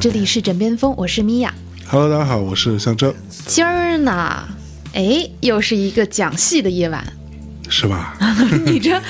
[0.00, 1.52] 这里是枕边风，我是米娅。
[1.88, 3.12] Hello，大家好，我是向征，
[3.46, 4.46] 今儿呢，
[4.92, 7.04] 哎，又是一个讲戏的夜晚。
[7.68, 8.14] 是吧？
[8.64, 9.00] 你这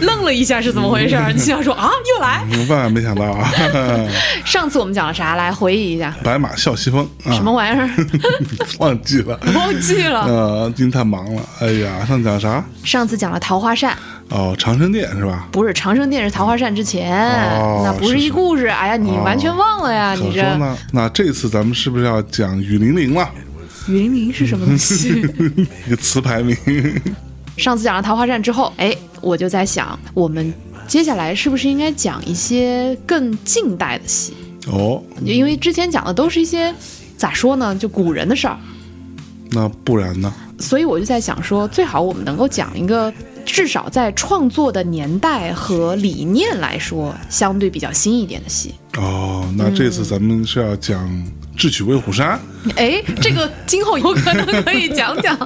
[0.00, 1.16] 愣了一下是怎么回事？
[1.34, 2.44] 你想说啊，又来？
[2.68, 3.50] 万万没想到啊！
[4.44, 5.34] 上次我们讲了啥？
[5.36, 7.88] 来回忆一下，白马啸西风啊，什么玩意儿？
[8.78, 9.38] 忘记了？
[9.54, 10.20] 忘记了。
[10.26, 11.42] 呃，今天太忙了。
[11.60, 12.64] 哎呀，上次讲啥？
[12.84, 13.96] 上次讲了桃花扇，
[14.28, 15.46] 哦，长生殿是吧？
[15.50, 17.12] 不是长生殿是桃花扇之前，
[17.58, 18.66] 哦那不是一故事。
[18.66, 20.76] 哎呀，你完全忘了呀，可你这说呢。
[20.92, 23.28] 那这次咱们是不是要讲雨霖铃了？
[23.88, 25.22] 雨霖铃是什么东西？
[25.86, 26.56] 一个词牌名。
[27.60, 30.52] 上次讲了桃花扇之后，哎，我就在想，我们
[30.88, 34.32] 接下来是不是应该讲一些更近代的戏？
[34.72, 36.74] 哦，因为之前讲的都是一些
[37.18, 38.58] 咋说呢，就古人的事儿，
[39.50, 40.32] 那不然呢？
[40.58, 43.12] 所以我就在想说，最好我们能够讲一个
[43.50, 48.74] 至少在创作的年代和理念来说相对比较新一点的戏。
[48.96, 51.08] 哦，那这次咱们是要讲
[51.56, 52.40] 《智取威虎山》，
[52.76, 55.36] 哎，这个今后有可能可以讲讲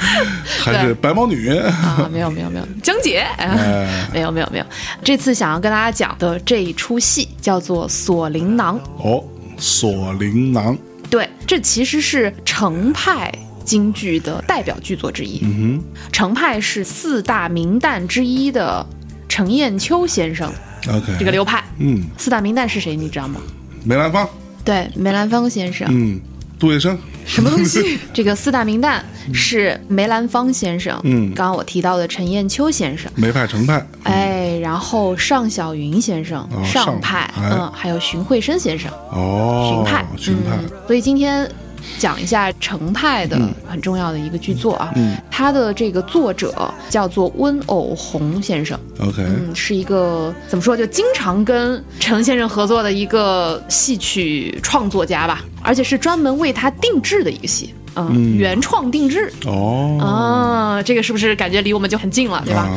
[0.60, 1.48] 还是白毛女？
[1.56, 2.08] 啊？
[2.12, 4.64] 没有没有没有，江姐，哎，没有没有没有，
[5.02, 8.78] 这次想要跟大家讲的这一出戏叫做《锁麟囊》。
[9.02, 9.24] 哦，
[9.58, 10.76] 锁麟囊。
[11.08, 13.32] 对，这其实是程派
[13.66, 15.40] 京剧的代表剧作之一。
[15.42, 18.86] 嗯哼程派是四大名旦之一的
[19.28, 20.50] 程砚秋先生
[20.88, 21.12] ，OK。
[21.18, 21.62] 这个流派。
[21.78, 22.96] 嗯，四大名旦是谁？
[22.96, 23.40] 你知道吗？
[23.84, 24.26] 梅兰芳。
[24.64, 25.86] 对，梅兰芳先生。
[25.90, 26.20] 嗯，
[26.58, 26.96] 杜月笙。
[27.26, 27.98] 什么东西？
[28.14, 29.00] 这个四大名旦
[29.32, 33.84] 是梅兰芳先生，嗯刚刚我提到的陈砚秋先生，梅派程派。
[34.04, 40.56] 哎，然后尚小云先生，哦尚尚派，哎嗯，还有荀慧生先生，哦，荀派，荀派。
[40.56, 40.70] 嗯。
[40.86, 41.50] 所以今天
[41.98, 43.38] 讲一下程派的
[43.68, 45.16] 很重要的一个剧作啊，嗯。
[45.30, 58.36] 他的这个作者叫做温偶红先生，OK，嗯，是一个怎么说，就经常跟程先生合作的一个戏曲创作家吧，而且是专门为他定制的一个戏，嗯，嗯。
[58.36, 59.30] 原创定制。
[59.46, 62.62] 哦，啊，这个是不是感觉离我们就很近了，对吧？
[62.62, 62.72] 啊。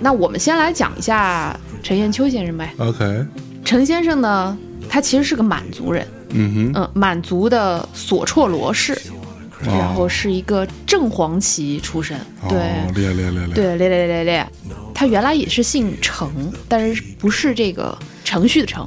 [0.00, 2.72] 那我们先来讲一下陈砚秋先生呗。
[2.78, 3.26] ？OK，
[3.64, 4.56] 陈先生呢，
[4.88, 6.72] 他其实是个满族人，嗯哼。
[6.74, 8.94] 嗯，满族的索绰罗氏，
[9.60, 12.58] 哼，然后是一个正黄旗出身，哦对。
[12.94, 13.30] 对，列列
[13.88, 14.46] 列列列，
[14.94, 16.30] 他原来也是姓程，
[16.68, 18.86] 但是不是这个程序的程，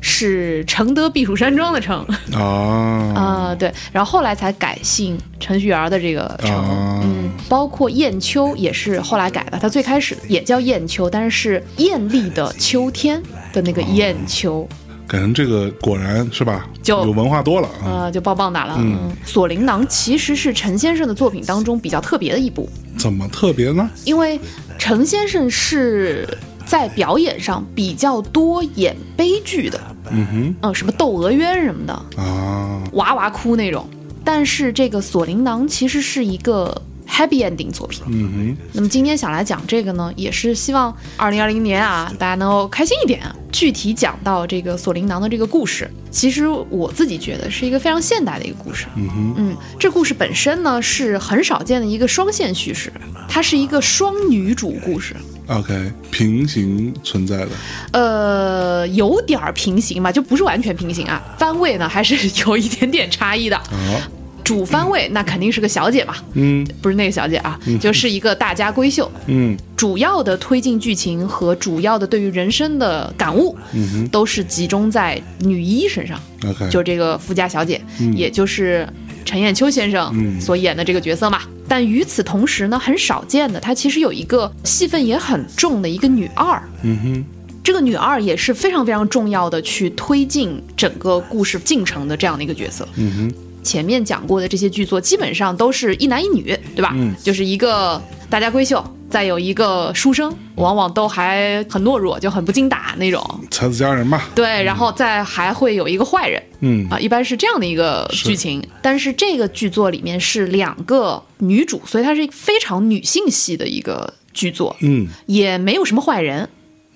[0.00, 2.04] 是承德避暑山庄的程。
[2.32, 2.38] 啊
[3.18, 13.20] 啊、对，然后后来才改姓程序员的这个程，啊嗯，包括燕秋也是后来改的，他最开始也叫燕秋，但是是艳丽的秋天
[13.52, 14.68] 的那个雁秋，
[15.08, 16.68] 改成这个果然是吧？
[16.82, 18.04] 就有文化多了啊？
[18.04, 18.74] 呃，就棒棒哒了。
[18.78, 23.88] 嗯，锁麟囊其实是陈先生的作品当中比较特别的一部，怎么特别呢？
[24.04, 24.38] 因为
[24.78, 26.28] 陈先生是
[26.66, 29.80] 在表演上比较多演悲剧的，
[30.10, 31.92] 嗯哼嗯，什么窦娥冤什么的，
[32.22, 33.88] 啊，哇哇哭那种。
[34.22, 38.02] 但是这个锁麟囊其实是一个 happy ending 作品。
[38.06, 43.34] 嗯那么今天想来讲这个呢，也是希望二零二零年啊，大家能够开心一点啊。
[43.50, 48.86] 具体讲到这个锁麟囊的这个故事，其实我自己觉得是一个非常现代的一个故事。
[48.94, 52.92] 嗯哼，嗯，这故事本身呢是很少见的一个双线叙事，
[53.26, 55.16] 它是一个双女主故事。
[55.46, 57.48] OK，平行存在的，
[57.92, 62.14] 呃，有点儿平行吧，就不是完全平行啊，番位呢还是
[62.44, 63.56] 有一点点差异的。
[63.56, 64.00] 好，
[64.48, 66.66] 主番位那肯定是个小姐嘛，嗯。
[66.80, 69.10] 不是那个小姐啊，就是一个大家闺秀。
[69.26, 69.54] 嗯。
[69.76, 74.08] 主要的推进剧情和主要的对于人生的感悟，嗯哼。
[74.08, 76.18] 都是集中在女一身上
[76.48, 78.16] ，，OK，就这个富家小姐，嗯。
[78.16, 78.88] 也就是
[79.22, 80.40] 陈砚秋先生嗯。
[80.40, 81.42] 所演的这个角色嘛。
[81.68, 86.58] 但与此同时呢，很少见的，她其实有一个戏份也很重的一个女二。
[86.82, 87.24] 嗯哼，
[87.62, 92.88] 这个女二也是非常非常重要的，去推进整个故事进程的这样的一个角色。
[92.96, 96.92] 嗯哼，前面讲过的这些剧作，基本上都是一男一女，对吧？
[96.94, 98.00] 嗯就是一个
[98.30, 103.22] 大家闺秀，再有一个书生，往往都还很懦弱，就很不经打那种。
[103.50, 108.62] 才子佳人嘛，对，然后再还会有一个坏人嗯啊，一般是这样的一个剧情。
[108.80, 116.48] 但是这个剧作里面是两个女主，所以它是非常女性系的一个剧作，嗯也没有什么坏人。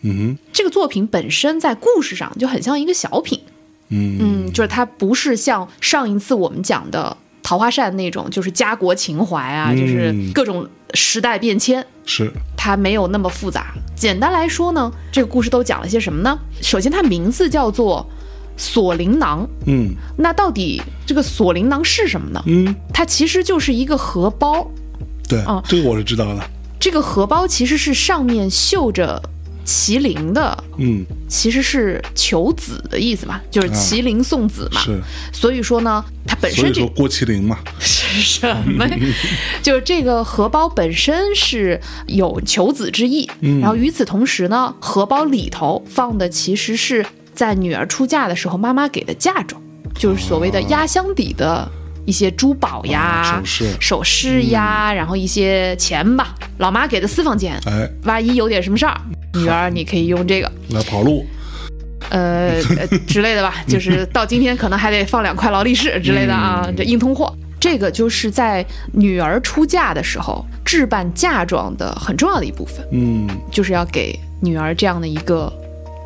[0.05, 3.52] 嗯这个作品本身在故事上就很像一个小品，哼，
[3.89, 4.19] 嗯。
[4.21, 9.77] 嗯，就是它不是像上一次我们讲的《桃花扇》那种，就是家国情怀啊，嗯。
[9.77, 13.73] 就是各种时代变迁，是，它没有那么复杂。
[13.95, 16.39] 简单来说呢，这个故事都讲了些什么呢？
[16.61, 18.07] 首先，它名字叫做
[18.63, 19.95] 《锁麟囊》，嗯。
[20.19, 22.43] 那到底这个锁麟囊是什么呢？
[22.47, 24.69] 嗯，它其实就是一个荷包，
[25.29, 26.43] 对啊，这个我是知道的，
[26.79, 29.23] 这个荷包其实是上面绣着
[29.65, 34.81] 麒麟的嗯，其实是求子的意思嘛，就是麒麟送子嘛。
[34.81, 35.01] 是，
[35.33, 38.87] 所以说呢，它本身这所以说郭麒麟嘛， 是什么？
[39.63, 43.61] 就是这个荷包本身是有求子之意，嗯。
[43.61, 47.05] 然后与此同时呢，荷包里头放的其实是
[47.35, 49.61] 在女儿出嫁的时候妈妈给的嫁妆，
[49.95, 51.71] 就是所谓的压箱底的
[52.05, 53.77] 一些珠宝呀、哦首饰。
[53.81, 59.01] 首饰呀，然后一些钱吧，老妈给的私房钱，哎，万一有点什么事儿，
[59.35, 60.51] 女儿你可以用这个。
[60.71, 61.25] 来跑路，
[62.11, 67.33] 呃呃之类的吧， 就是到今天可能还得放两块劳力士之类的啊，这硬通货。
[67.61, 73.29] 这个就是在女儿出嫁的时候置办嫁妆的很重要的一部分，嗯。
[73.53, 75.53] 就是要给女儿这样的一个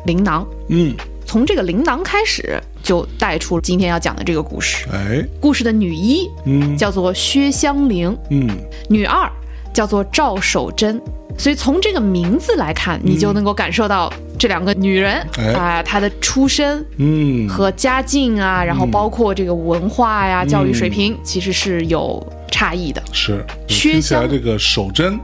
[0.05, 0.45] 铃囊。
[0.69, 0.93] 嗯，
[1.25, 4.87] 从这个铃囊开始，就带出今天要讲的这个故事。
[4.93, 6.77] 哎，故事的女一嗯。
[6.77, 8.47] 叫做薛香菱，嗯，
[8.89, 9.29] 女二
[9.73, 11.01] 叫做赵守贞。
[11.37, 15.51] 所以从这个名字来看，你就能够感受到这两个女人哎。
[15.51, 23.03] 啊、她的出身嗯，和家境啊，然后包括这个文化呀、教育水平，其实是有差异的。
[23.11, 25.19] 是，薛香这个守贞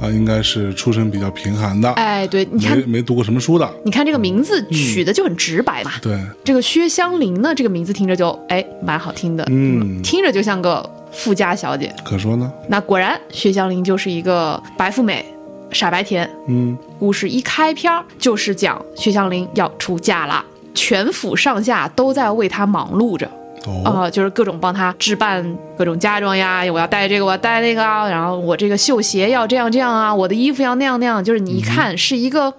[0.00, 5.92] 啊，应该是出身比较贫寒的，哎，对，你看没，没读过什么书的，你看这个名字取的就很直白嘛。
[6.02, 11.94] 对，这个薛湘灵呢，这个名字听着就哎蛮好听的，嗯听着就像个富家小姐。
[12.04, 15.24] 可说呢，那果然，薛湘灵就是一个白富美，
[15.70, 16.28] 傻白甜。
[16.48, 20.44] 嗯故事一开篇儿就是讲薛湘灵要出嫁了，
[20.74, 23.30] 全府上下都在为她忙碌着。
[23.66, 32.52] 哦，啊、就是各种帮她置办各种嫁妆呀，我要带这个，我要带那个啊，然后我这个绣鞋要这样这样啊，我的衣服要那样那样，就是你一看是一个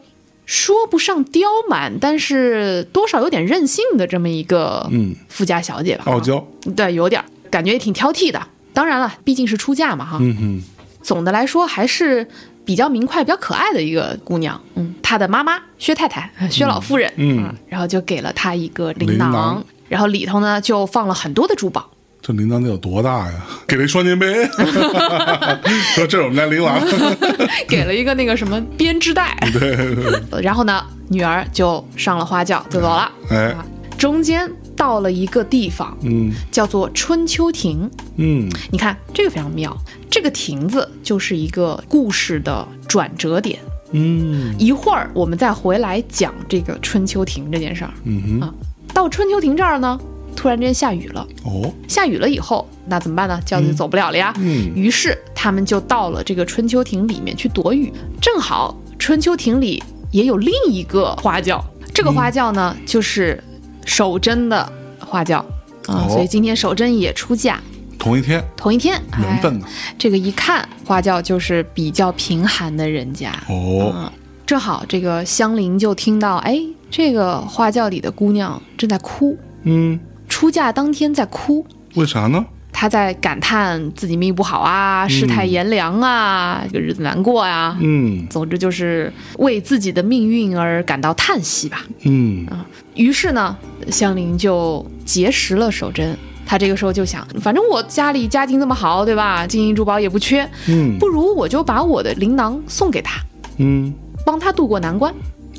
[0.46, 8.42] 说不上刁蛮，但是多少有点任性的这么一个嗯，富家小姐吧，傲娇，对，有点儿感觉也挺挑剔的。
[8.74, 10.63] 当然了，毕竟是出嫁嘛哈，嗯哼，
[11.02, 12.28] 总的来说还是
[12.66, 14.60] 比较明快、比较可爱的一个姑娘。
[14.75, 17.44] 嗯，她的妈妈薛太太、薛老夫人，嗯。
[17.44, 21.89] 啊然后就给了她一个铃铃囊，囊然后里头呢就放了很多的珠宝。
[22.21, 23.45] 这铃铛得有多大呀？
[23.67, 24.45] 给了一双肩背，
[25.93, 26.81] 说这是我们家铃郎，
[27.69, 33.11] 给了一个那个什么编织袋，对，然后呢，女儿就上了花轿就走了。
[33.29, 33.63] 哎啊，
[33.95, 37.87] 中间到了一个地方，嗯叫做春秋亭。
[38.15, 39.75] 嗯，你看这个非常妙，
[40.09, 43.59] 这个亭子就是一个故事的转折点。
[43.91, 47.91] 嗯一会儿我们再回来讲这个春秋亭这件事儿。
[48.03, 48.53] 嗯哼，啊
[48.95, 50.00] 到春秋亭这儿呢，
[50.38, 51.27] 突然之间下雨了。
[51.44, 53.38] 哦，下雨了以后，那怎么办呢？
[53.45, 54.33] 轿子就走不了了呀。
[54.38, 57.92] 嗯于是他们就到了这个春秋亭里面去躲雨。
[58.21, 61.62] 正好春秋亭里也有另一个花轿，
[61.94, 63.44] 这个花轿呢、就是
[63.86, 65.39] 守贞的花轿
[65.88, 67.59] 啊，哦所以今天守贞也出嫁。
[68.00, 69.65] 同一天，同一天，缘分呢？
[69.68, 73.31] 哎，这个一看花轿就是比较贫寒的人家。
[73.50, 74.12] 哦，嗯，
[74.45, 79.99] 正好这个香菱就听到，哎，这个花轿里的姑娘正在哭，嗯，
[80.29, 81.65] 出嫁当天在哭，
[81.95, 82.45] 为啥呢？
[82.77, 87.77] 她在感叹自己命不好啊，世态炎凉啊，这个日子难过啊。
[87.80, 91.85] 嗯总之就是为自己的命运而感到叹息吧。
[92.04, 92.65] 嗯啊
[92.95, 93.56] 于是呢，
[93.89, 96.18] 香菱就结识了守贞。
[96.45, 99.47] 她这个时候就想，反正我家里家境这么好，对吧？
[99.47, 103.21] 金银珠宝也不缺，嗯不如我就把我的铃囊送给他，
[103.57, 103.94] 嗯，
[104.25, 105.13] 帮他渡过难关。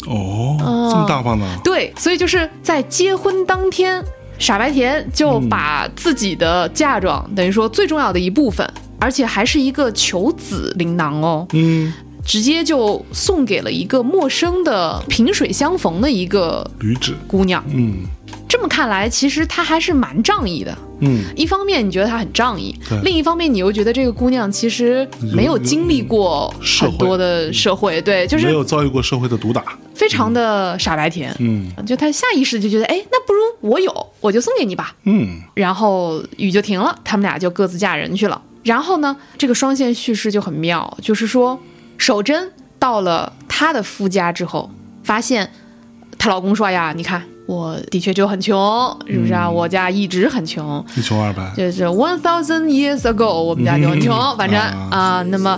[0.06, 1.46] 哦，哦这么大方呢？
[1.62, 4.02] 对，所以就是在结婚当天，
[4.38, 11.92] 傻白甜就把自己的嫁妆，等于说最重要的一部分，而且还是一个求子铃囊哦，嗯，
[12.24, 17.64] 直接就送给了一个陌生的萍水相逢的一个女子，姑娘。
[17.72, 18.04] 嗯。
[18.48, 20.76] 这么看来，其实她还是蛮仗义的。
[21.00, 29.64] 嗯，一方面你觉得她很仗义，另一方面你又觉得这个姑娘其实没有经历过很多的社会，对，就是没有遭遇过社会的毒打，
[30.06, 31.34] 非常的傻白甜。
[31.40, 34.94] 嗯就他下意识就觉得，哎，那不如我有，我就送给你吧。
[35.04, 38.40] 嗯然后雨就停了，他们俩就各自嫁人去了。
[38.62, 41.58] 然后呢，这个双线叙事就很妙，就是说，
[41.98, 44.68] 守贞到了她的夫家之后，
[45.04, 45.48] 发现
[46.18, 49.48] 她老公说：“哎呀，你看，我的确就很穷，是不是啊？
[49.48, 55.56] 我家一直很穷，一穷二白，就是 one thousand years ago，我们家就很穷，反正啊啊，那么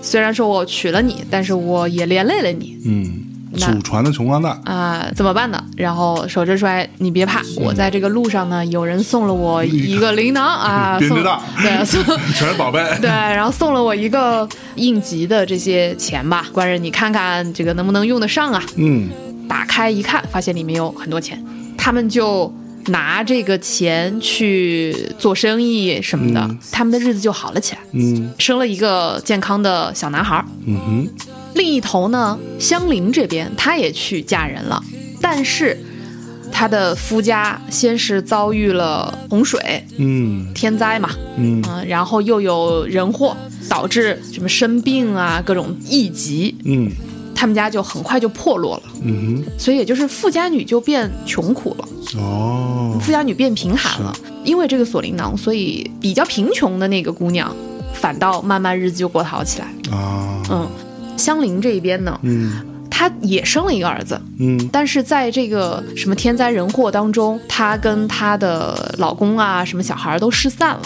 [0.00, 3.25] 虽然说我娶了你，但是我也连累了你。”嗯，那
[3.56, 5.62] 祖传的穷光蛋，啊、怎么办呢？
[5.76, 12.02] 然后守贞说：“哎，你别怕，我在这个路上呢，有人送了我一个铃铛啊， 送对送
[12.34, 18.62] 全是宝贝， 对，然后送了我一个应急的这些钱吧，官人你看看这个能不能用得上啊？
[18.76, 19.08] 嗯。
[19.48, 21.40] 打开一看，发现里面有很多钱，
[21.78, 22.52] 他们就
[22.86, 26.58] 拿这个钱去做生意什么的，嗯。
[26.72, 28.32] 他们的日子就好了起来，嗯。
[28.40, 30.44] 生了一个健康的小男孩儿。
[30.66, 31.08] 嗯哼，
[31.56, 34.82] 另一头呢，香菱这边她也去嫁人了，
[35.20, 35.76] 但是
[36.52, 40.52] 她的夫家先是遭遇了洪水，嗯。
[40.54, 41.62] 天灾嘛，嗯。
[41.68, 43.36] 嗯、然后又有人祸，
[43.68, 46.90] 导致什么生病啊，各种疫疾，嗯。
[47.34, 49.44] 他们家就很快就破落了，嗯哼。
[49.58, 57.54] 所以也就是富家女就变穷苦了，哦，富家女变贫寒了，因为这个锁麟囊，所以比较贫穷的那个姑娘，
[57.92, 59.66] 反倒慢慢日子就过得好起来。
[59.94, 60.66] 啊，嗯，
[61.16, 62.52] 香菱这一边呢，嗯
[62.90, 70.82] 她也生了一个儿子，嗯但是在这个什么天灾人祸当中，她跟她的老公啊，什么小孩都失散了。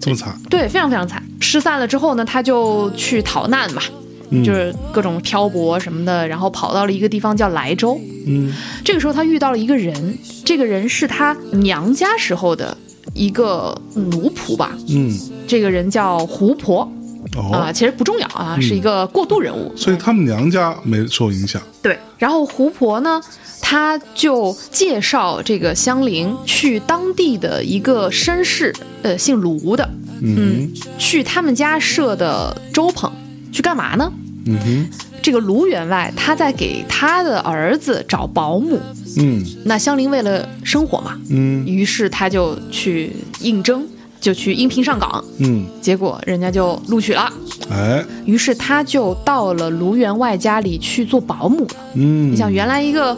[0.00, 1.22] 这么惨，对，非常非常惨。
[1.40, 3.82] 失散了之后呢，她就去逃难嘛，
[4.30, 8.00] 嗯就是各种漂泊什么的，然后跑到了一个地方叫莱州。
[8.26, 8.52] 嗯
[8.84, 12.76] 这个时候，她遇到了一个人，这个人是她娘家时候的
[13.14, 14.76] 一个奴仆吧。
[14.88, 16.90] 嗯，这个人叫胡婆
[17.36, 19.72] 啊、哦，其实不重要啊，是一个过渡人物。
[19.76, 23.20] 所以他们娘家没受影响，对，然后胡婆呢，
[23.60, 29.88] 她就介绍这个香菱去当地的一个绅士，呃，姓卢的，
[30.20, 33.10] 嗯去他们家设的粥棚
[33.50, 34.12] 去干嘛呢？
[34.44, 34.90] 嗯哼，
[35.22, 38.78] 这个卢员外他在给他的儿子找保姆，
[39.18, 39.42] 嗯。
[39.64, 41.64] 那香菱为了生活嘛，嗯。
[41.64, 43.86] 于是他就去应征，
[44.22, 47.30] 就去应聘上岗，嗯，结果人家就录取了，
[47.68, 51.76] 哎，于是他就到了卢员外家里去做保姆了。
[51.94, 53.12] 嗯，你想，原来一个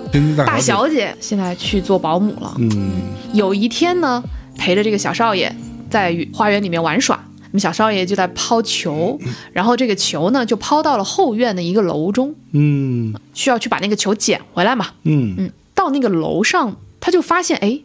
[0.46, 2.54] 大小姐，现在去做保姆了。
[2.58, 2.92] 嗯。
[3.34, 4.24] 有一天呢，
[4.56, 5.54] 陪着这个小少爷
[5.90, 9.18] 在花园里面玩耍，那么小少爷就在抛球，
[9.52, 13.14] 然后这个球呢就抛到了后院的一个楼中，嗯。
[13.34, 14.86] 需要去把那个球捡回来嘛。
[15.02, 15.34] 嗯。
[15.36, 17.80] 嗯，到那个楼上，他就发现，哎，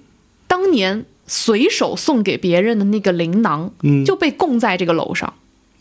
[0.48, 5.32] 当年随手送给别人的那个铃囊嗯，就被供在这个楼上。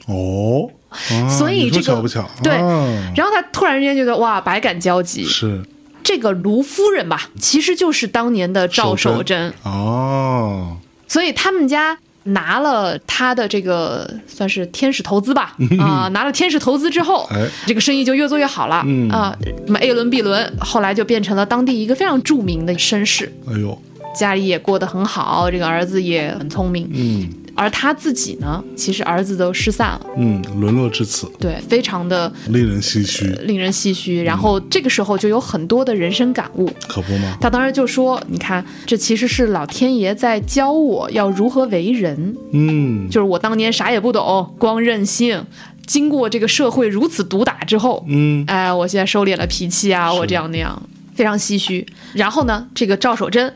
[0.07, 2.29] 哦，啊 所以这个巧不巧？
[2.45, 2.55] 对。
[2.55, 3.13] 啊。
[3.17, 5.25] 然后他突然之间觉得，哇，百感交集。
[5.25, 5.63] 是。
[6.05, 10.77] 这个卢夫人吧，其实就是当年的赵守贞，哦，
[11.07, 17.47] 所以他们家拿了他的这个算是天使投资吧， 啊、拿了天使投资之后，哎。
[17.67, 19.11] 这个生意就越做越好了，嗯。
[19.11, 19.37] 啊，
[19.67, 23.79] 什么 A 轮 B 轮，后来就变成了当地一个非常著名的绅士，哎呦，
[24.19, 27.29] 家里也过得很好，这个儿子也很聪明，嗯
[27.61, 34.23] 而他自己呢，其实儿子都失散了，嗯，沦落至此，对，非常的令人唏嘘，令人唏嘘。
[34.23, 37.37] 然后这个时候就有很多的人生感悟，可不吗？
[37.41, 42.37] 他当时就说：“你看，这其实是老天爷在教我要如何为人。
[42.53, 45.45] 嗯就是我当年啥也不懂，光任性。
[45.85, 50.81] 经过这个社会如此毒打之后，嗯哎，我现在收敛了脾气啊，我这样那样，
[51.17, 51.85] 非常唏嘘。
[52.13, 53.53] 然后呢，这个赵守贞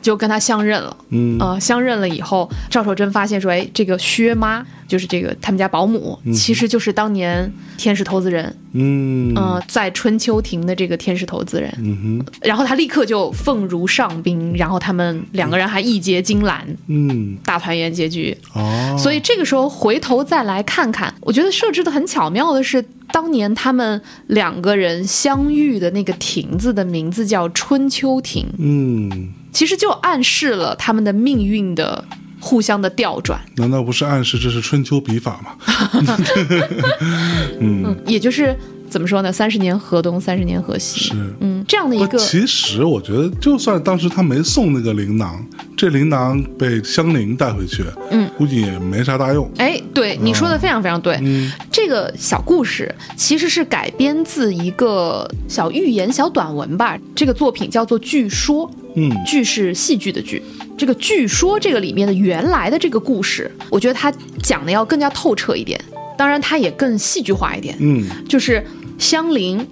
[0.00, 0.96] 就跟他相认了。
[1.10, 11.72] 嗯呃，相认了以后，赵守贞发现说，哎，这个薛妈就是这个他们家保姆，其实就是当年天使投资人，嗯呃，在春秋亭的这个天使投资人。
[11.78, 18.36] 嗯哼然后他立刻就奉如上宾，然后他们两个人还义结金兰，嗯大团圆结局。
[18.52, 32.04] 哦，所以这个时候回头再来看看，我觉得设置的很巧妙的是，当年他们两个人相遇的那个亭子的名字叫春秋亭，嗯，其实就暗示了他们的命运的
[32.40, 36.18] 互相的调转，难道不是暗示这是春秋笔法吗？
[37.60, 38.56] 嗯，也就是
[38.88, 39.30] 怎么说呢？
[39.30, 41.00] 三十年河东，三十年河西。
[41.00, 41.12] 是。
[41.40, 45.44] 嗯，这样的一，个其实我觉得，就算当时他没送那个铃囊，
[45.76, 49.48] 这铃囊被香菱带回去，嗯，估计也没啥大用。
[49.58, 51.18] 哎，对你说的非常非常对。
[51.22, 56.98] 嗯这个小故事其实是改编自一个小寓言、小短文吧。
[57.14, 60.42] 这个作品叫做《据说》，嗯剧是戏剧的剧。
[60.80, 64.10] 这个据说这个里面的原来的这个故事，我觉得他
[64.42, 65.78] 讲的要更加透彻一点，
[66.16, 67.76] 当然他也更戏剧化一点。
[67.80, 68.64] 嗯就是
[68.98, 69.66] 香菱，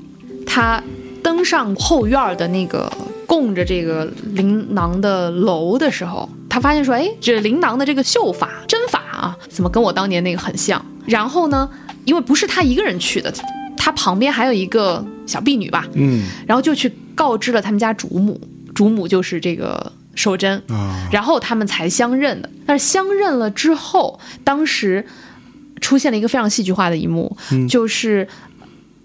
[0.44, 0.82] 她
[1.22, 2.92] 登上后院儿的那个
[3.26, 10.84] 供着这个琳琅的楼的时候，她发现说，哎，这琳琅的这个绣法针法啊，怎么跟我当年那个很像？
[11.06, 11.66] 然后呢，
[12.04, 13.32] 因为不是她一个人去的，
[13.78, 18.38] 她旁边还有一个小婢女吧，嗯然后就去告知了他们家主母，
[18.74, 22.50] 主母就是这个守贞，啊，然后他们才相认的。
[22.66, 25.06] 但是相认了之后，当时
[25.80, 27.68] 出现了一个非常戏剧化的一幕，嗯。
[27.68, 28.26] 就是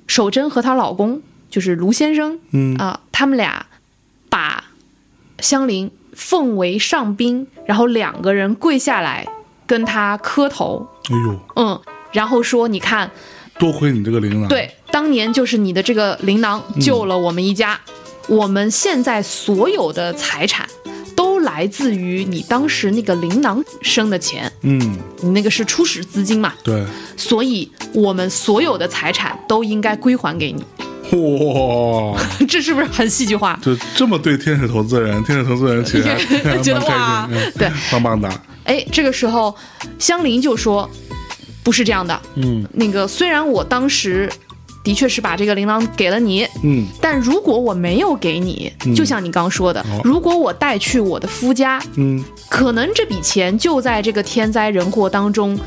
[0.07, 2.75] 守贞和她老公，就是卢先生嗯。
[2.77, 3.67] 啊、他们俩
[4.29, 4.65] 把
[5.39, 9.27] 香菱奉为上宾，然后两个人跪下来
[9.67, 13.09] 跟他磕头，哎呦，嗯，然后说：“你看，
[13.59, 17.79] 多亏你这个铃囊，，对，当年就是你的这个铃囊救了我们一家，
[18.27, 20.82] 我们现在所有的财产都
[21.43, 26.83] 来来自于你当时那个琳琅生的钱，嗯，你那个是初始资金嘛，对，
[27.15, 30.65] 所以我们所有的财产都应该归还给你。
[31.11, 32.19] 哇，
[32.49, 33.57] 这是不是很戏剧化？
[33.61, 36.03] 就这么对天使投资人，天使投资人其实
[36.63, 38.27] 觉得哇，嗯对，棒棒的，
[38.63, 39.55] 哎，这个时候
[39.99, 40.89] 香菱就说
[41.63, 42.67] ：“不是这样的，嗯。
[42.73, 44.29] 那个虽然我当时
[44.83, 46.85] 的确是把这个琳琅给了你，嗯。
[47.01, 50.01] 但如果我没有给你，就像你刚说的，哦。
[50.03, 55.57] 如果我带去我的夫家，嗯，可能这笔钱就在这个天灾人祸当中，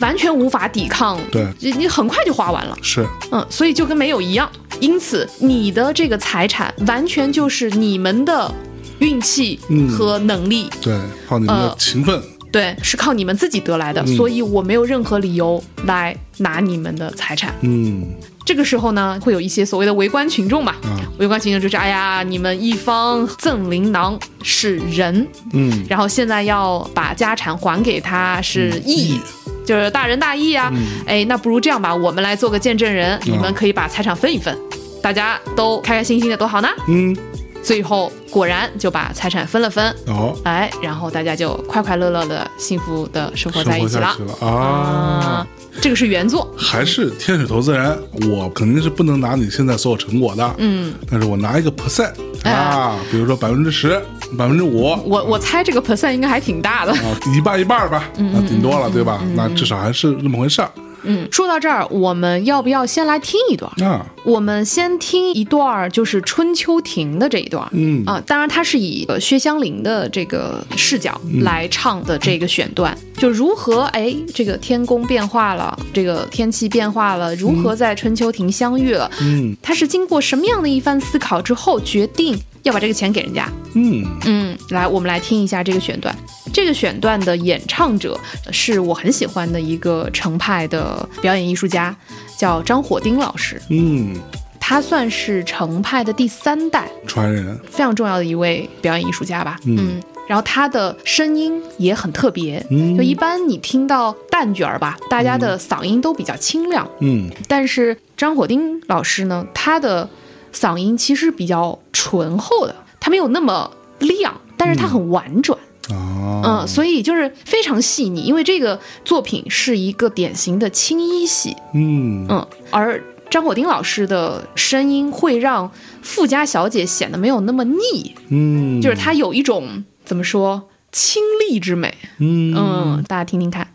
[0.00, 1.46] 完全无法抵抗，对。
[1.60, 4.50] 你你很快就花完了，是，嗯，所以就跟没有一样。
[4.80, 8.52] 因此，你的这个财产完全就是你们的
[8.98, 9.88] 运气嗯。
[9.88, 14.16] 和能力，对，靠你们勤奋，对，是靠你们自己得来的，嗯。
[14.16, 17.54] 所以我没有任何理由来拿你们的财产。
[17.60, 18.04] 嗯
[18.44, 25.84] 这个时候呢，会有一些所谓的围观群众嘛，啊围观群众就是，哎呀，你们一方赠琳囊是仁，嗯。
[25.88, 29.20] 然后现在要把家产还给他是义，义。
[29.64, 30.70] 就是大仁大义啊。
[30.74, 30.86] 嗯。
[31.06, 34.54] 哎，那不如这样吧，我们来做个见证人，你们可以把财产分一分，
[35.00, 36.68] 大家都开开心心的，多好呢。
[36.88, 37.16] 嗯，
[37.64, 44.14] 最后果然就把财产分了分，哦，哎，然后大家就快快乐乐的、幸福的生活在一起了。
[44.40, 45.46] 啊。
[45.80, 47.98] 这个是原作，还是天使投资人，
[48.30, 52.12] 我肯定是不能拿你现在所有成果的，嗯，但是我拿一个 percent
[52.44, 52.52] 哎。
[52.52, 54.00] 啊，比如说百分之十、
[54.38, 54.86] 百分之五。
[54.88, 56.94] 啊，我我猜这个 percent 应该还挺大的。
[57.36, 59.20] 一半一半吧，那顶多了，对吧？
[59.34, 60.70] 那至少还是那么回事儿
[61.04, 63.70] 嗯，说到这儿，我们要不要先来听一段？
[63.82, 64.06] 啊。
[64.24, 67.68] 我们先听一段儿，就是春秋亭的这一段儿。
[67.72, 83.46] 嗯啊，当然它是以呃薛湘灵的这个视角来唱的这个选段，就如何哎这个天宫变化了，这个天气变化了，如何在春秋亭相遇了，嗯他是经过什么样的一番思考之后决定要把这个钱给人家？
[83.74, 86.16] 嗯嗯，来，我们来听一下这个选段。
[86.54, 88.18] 这个选段的演唱者
[88.52, 91.94] 是我很喜欢的一个程派的表演艺术家，
[92.38, 93.60] 叫张火丁老师。
[93.70, 94.14] 嗯，
[94.60, 99.58] 他算是程派的第三代，传人，非常重要的一位表演艺术家吧。
[99.66, 100.00] 嗯。
[100.28, 102.96] 然后他的声音也很特别，嗯。
[102.96, 107.28] 就一般你听到旦角儿吧，大家的嗓音都比较清亮，嗯。
[107.48, 110.08] 但是张火丁老师呢，他的
[110.54, 115.58] 嗓音其实比较醇厚的，他没有那么亮，但是他很婉转。
[115.90, 122.26] 啊，嗯，所以就是非常细腻，因为这个作品是一个典型的青衣戏，嗯。
[122.28, 125.70] 嗯，而张火丁老师的声音会让
[126.02, 132.54] 富家小姐显得没有那么腻，嗯，就是她有一种怎么说清丽之美，嗯。
[132.56, 133.73] 嗯，大家听听看。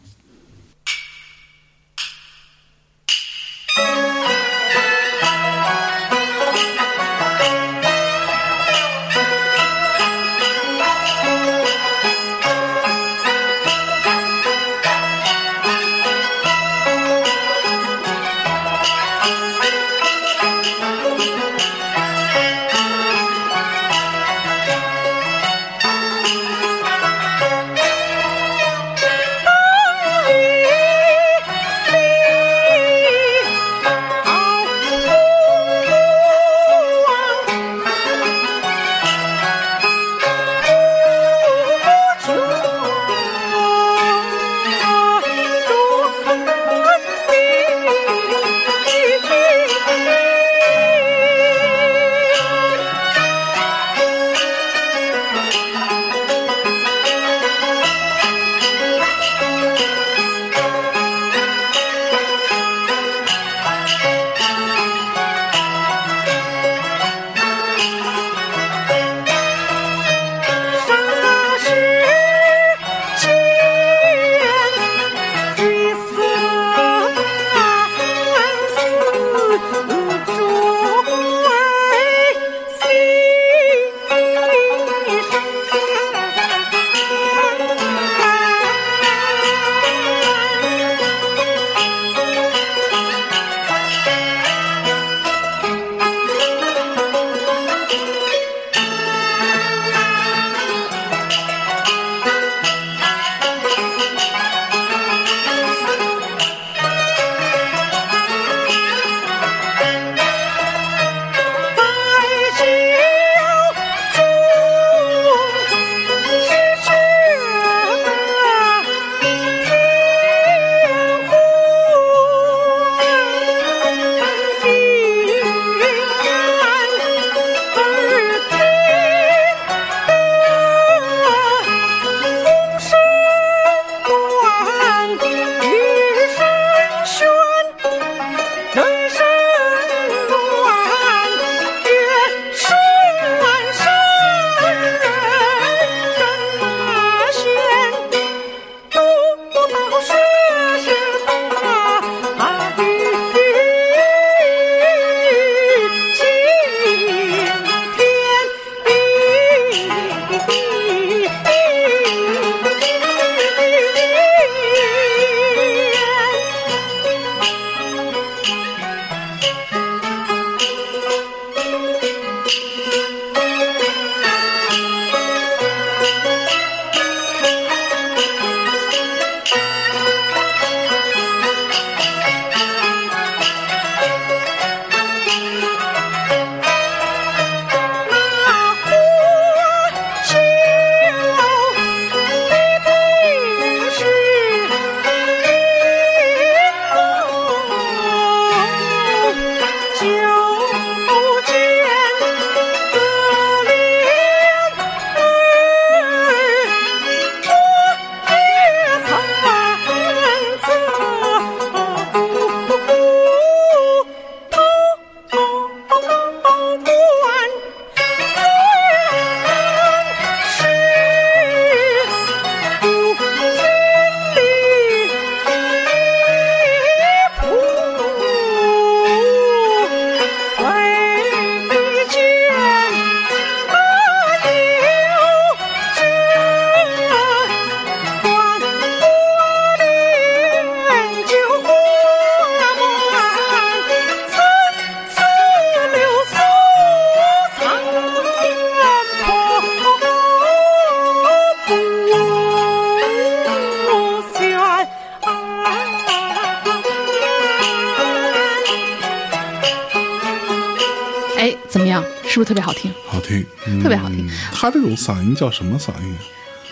[264.59, 266.17] 他这种嗓音叫什么嗓音？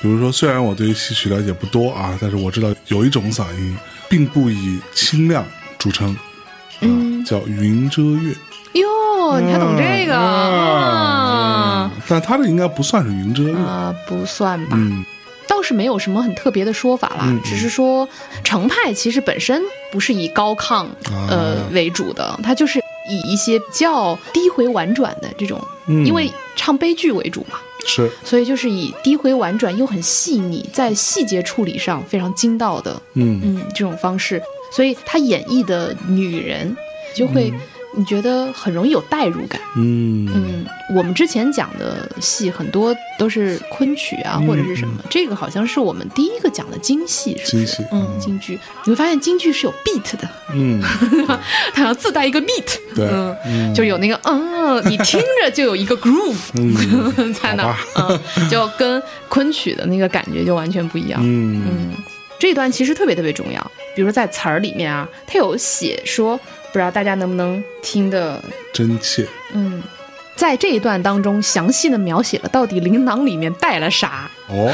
[0.01, 3.77] 比如说，虽然我对戏曲了解不多啊，但是我知道有一种嗓音
[4.09, 5.45] 并不以清亮
[5.79, 6.13] 著称，
[6.81, 8.35] 嗯，叫云遮月。
[8.73, 11.89] 哟，你还懂这个啊？
[11.95, 14.71] 嗯但他这应该不算是云遮月，啊，不算吧。
[14.73, 15.05] 嗯
[15.47, 18.07] 倒是没有什么很特别的说法啦，嗯只是说
[18.43, 19.61] 程派其实本身
[19.93, 33.41] 不是以高亢啊呃为主的，他就是以一些比较低回婉转的这种，嗯因为唱悲剧为主嘛，是，所以就是以低回婉转又很细腻，在细节处理上非常精到的，嗯。
[33.43, 34.39] 嗯，这种方式，
[34.71, 36.77] 所以他演绎的女人
[37.15, 37.51] 就会。
[37.97, 40.29] 你觉得很容易有代入感，嗯。
[40.33, 47.83] 嗯，我们之前讲的戏很多都是昆曲啊，或者是什么，这个好像是我们第一个讲的京戏，是不是？
[47.91, 50.79] 嗯，京剧，你会发现京剧是有 beat 的，嗯，
[51.73, 53.73] 它要自带一个 beat，对嗯，嗯。
[53.73, 61.19] 就有那个嗯，你听着就有一个 groove 嗯 在那儿，嗯，就跟昆曲的那个感觉就完全不一样。
[61.23, 61.63] 嗯。
[61.67, 61.97] 嗯，
[62.39, 63.59] 这一段其实特别特别重要，
[63.95, 66.39] 比如说在词儿里面啊，它有写说，
[66.77, 68.39] 不知道大家能不能听得，
[68.71, 69.81] 真切，嗯，
[70.35, 74.71] 在这一段当中详细的描写了到底琳琅里面带了啥，哦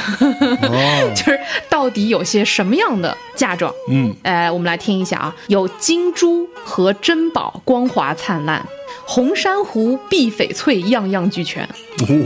[0.63, 1.39] 哦， 就是
[1.69, 3.73] 到底有些什么样的嫁妆。
[3.89, 4.13] 嗯。
[4.23, 8.59] 呃，我们来听一下啊，有金珠和珍宝，光华灿烂；
[9.05, 11.65] 红珊瑚、碧翡翠，样样俱全。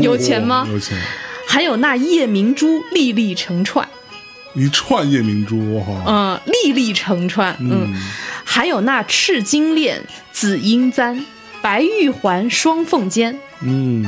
[0.02, 0.68] 有钱吗？
[0.68, 0.98] 有钱，
[1.48, 3.88] 还有那夜明珠，粒粒成串，
[4.56, 7.94] 一串夜明珠，哈，嗯，粒粒成串，嗯，
[8.58, 11.24] 还有那赤金链、紫英簪、
[11.62, 14.04] 白玉环、双凤尖，嗯，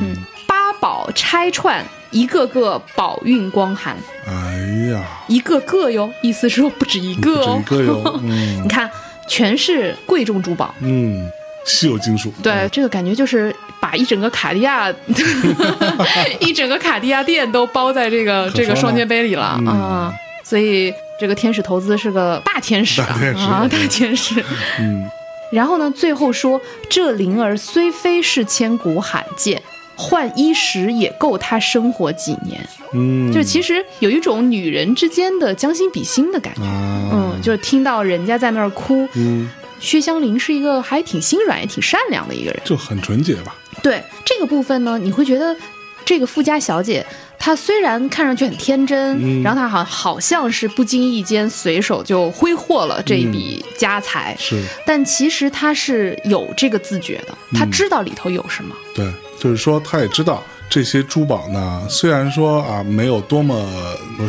[0.47, 7.63] 八宝钗串，一个个宝运光寒，哎呀，一个个哟，意思是说不止一个不止哦一。
[7.69, 8.63] 个哟， 嗯。
[8.63, 8.89] 你看，
[9.27, 10.73] 全是贵重珠宝。
[10.79, 11.29] 嗯，
[11.67, 14.91] 稀有金属，对，这个感觉就是把一整个卡地亚，
[16.41, 19.67] 一整个卡地亚店都包在这个这个双肩背里了嗯。
[19.67, 20.13] 啊、
[20.49, 24.43] 所以这个天使投资是个大天使啊，大天使啊，大天使。
[24.79, 25.07] 嗯
[25.51, 26.59] 然后呢，最后说
[26.89, 29.61] 这灵儿虽非是千古罕见，
[29.95, 32.67] 换衣食也够她生活几年。
[32.93, 36.61] 嗯，就其实有一种女人之间的将心比心的感觉。
[36.61, 42.59] 啊，嗯，就是听到人家在那儿哭，嗯，薛湘灵是一个还挺心软也挺善良的一个人。
[42.63, 45.55] 就很纯洁吧，对这个部分呢，你会觉得
[46.05, 47.05] 这个富家小姐
[47.37, 58.75] 她虽然看上去很天真，嗯然后她好好像是不经意间随手就挥霍了这一笔家财，是但其实她是有这个自觉的，她嗯知道里头有什么。
[58.93, 59.09] 对，
[59.39, 63.65] 就是说她也知道这些珠宝呢，虽然说啊没有多么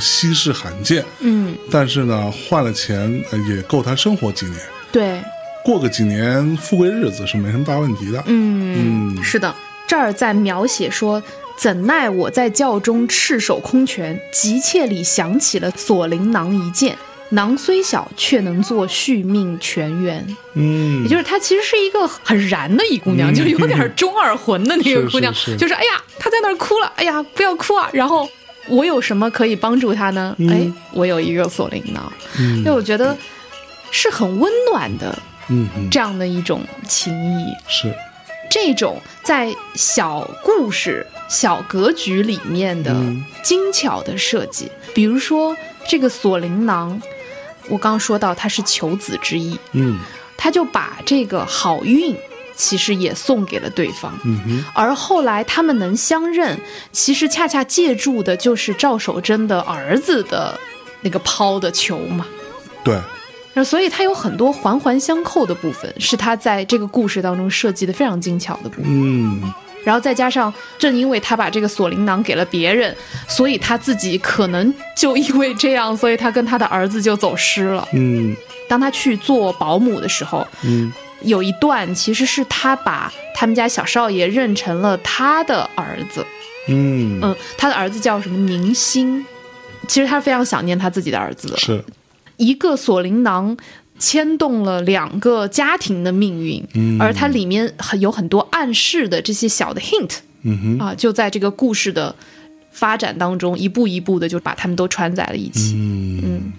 [0.00, 4.58] 稀世罕见，嗯，但是呢换了钱呃也够她生活几年，
[4.92, 5.20] 对，
[5.64, 8.22] 过个几年富贵日子是没什么大问题的。
[8.26, 9.52] 嗯，嗯是的，
[9.88, 11.20] 这儿在描写说。
[11.60, 16.96] 怎奈我在教中赤手空拳，急切里想起了锁麟囊一件，
[17.32, 20.26] 囊虽小，却能做续命泉源。
[20.54, 27.90] 嗯，也就是她其实是一个很燃的一姑娘，嗯就是有点中二魂的那个姑娘，是是是就是哎呀，她在那儿哭了，哎呀，不要哭啊。
[27.92, 28.26] 然后
[28.66, 30.34] 我有什么可以帮助她呢？
[30.38, 33.14] 嗯哎，我有一个锁麟囊，嗯因为我觉得
[33.90, 35.14] 是很温暖的
[35.50, 37.44] 嗯嗯这样的一种情谊。
[37.68, 37.94] 是
[38.50, 43.24] 这种在小故事、小格局里面的嗯。
[43.42, 45.56] 精巧的设计，比如说
[45.88, 47.00] 这个锁麟囊，
[47.70, 49.98] 我刚说到它是求子之意，嗯。
[50.36, 52.16] 他就把这个好运
[52.56, 54.18] 其实也送给了对方。
[54.24, 54.64] 嗯哼。
[54.74, 56.58] 而后来他们能相认，
[56.92, 60.58] 其实恰恰借助的就是赵守贞的儿子的
[61.02, 62.26] 那个抛的球嘛。
[62.82, 62.98] 对。
[63.52, 68.84] 那所以它有很多环环相扣的部分，是他在这个故事当中设计的非常精巧的部分。
[68.86, 69.52] 嗯
[69.84, 72.94] 然后再加上，正因为他把这个锁麟囊给了别人，
[73.28, 77.86] 所以他自己可能就因为这样，所以他跟他的儿子就走失了。
[77.92, 78.36] 嗯
[78.68, 86.24] 当他去做保姆的时候，嗯有一段其实是他把他们家小少爷认成了他的儿子。
[86.68, 89.26] 嗯嗯，他的儿子叫什么宁心，
[89.88, 91.56] 其实他非常想念他自己的儿子的。
[91.56, 91.82] 是
[92.36, 93.56] 一个锁麟囊
[94.00, 102.12] 牵动了两个家庭的命运，嗯而它里面很有很多暗示的这些小的 hint 啊，就在这个故事的
[102.72, 105.74] 发展当中，一步一步的就把他们都串在了一起。
[105.76, 106.52] 嗯，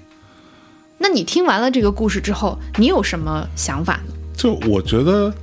[1.00, 4.14] 那你听完了这个故事之后，你有什么想法呢？
[4.34, 5.34] 就我觉得，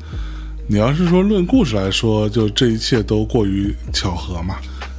[0.69, 4.57] 你要是说论故事来说，就这一切都过于巧合嘛。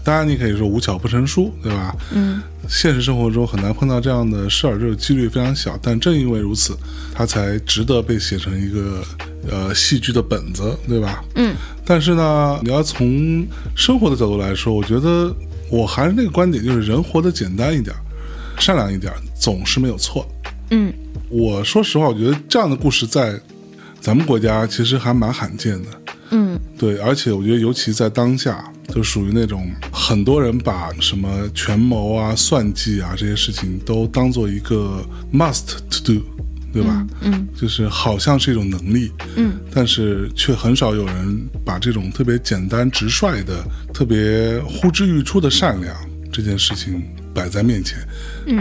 [0.09, 1.95] 当然，你可以说无巧不成书，对吧？
[2.11, 5.77] 嗯，现实生活中很难碰到这样的事儿，这个几率非常小。
[5.83, 6.75] 但正因为如此，
[7.13, 9.03] 它才值得被写成一个
[9.47, 11.23] 呃戏剧的本子，对吧？
[11.35, 11.55] 嗯。
[11.85, 13.45] 但是呢，你要从
[13.75, 15.31] 生活的角度来说，我觉得
[15.69, 17.95] 我还是那个观点，就是人活得简单一点，
[18.57, 20.27] 善良一点，总是没有错。
[20.71, 20.91] 嗯。
[21.29, 23.39] 我说实话，我觉得这样的故事在
[24.01, 25.89] 咱们国家其实还蛮罕见的。
[26.31, 26.59] 嗯。
[26.77, 36.21] 对，而且我觉得，尤其在当下，就属于那种很多人把什么权谋啊、算计啊这些事情都当做一个 must to do，
[36.71, 37.05] 对吧？
[37.21, 43.61] 嗯，就是好像是一种能力，嗯，但是却很少有人把这种特别简单直率的、
[43.93, 45.93] 特别呼之欲出的善良
[46.31, 47.97] 这件事情摆在面前，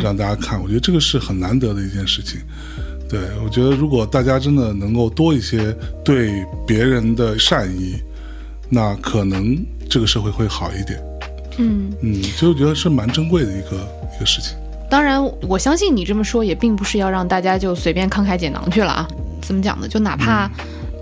[0.03, 0.61] 让大家看。
[0.61, 2.41] 我觉得这个是很难得的一件事情。
[3.09, 7.97] 对，我觉得如果大家真的能够多一些对别人的善意，
[8.69, 11.03] 那可能这个社会会好一点。
[11.57, 13.77] 嗯嗯，就觉得是蛮珍贵的一个
[14.15, 14.57] 一个事情。
[14.91, 19.09] 当然，我相信你这么说也并不是要让大家就随便慷慨解囊去了啊。
[19.41, 19.89] 怎么讲呢？
[19.89, 20.51] 就哪怕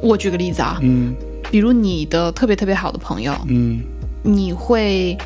[0.00, 1.14] 我举个例子啊，嗯
[1.50, 3.82] 比如你的特别特别好的朋友，嗯
[4.22, 5.16] 你会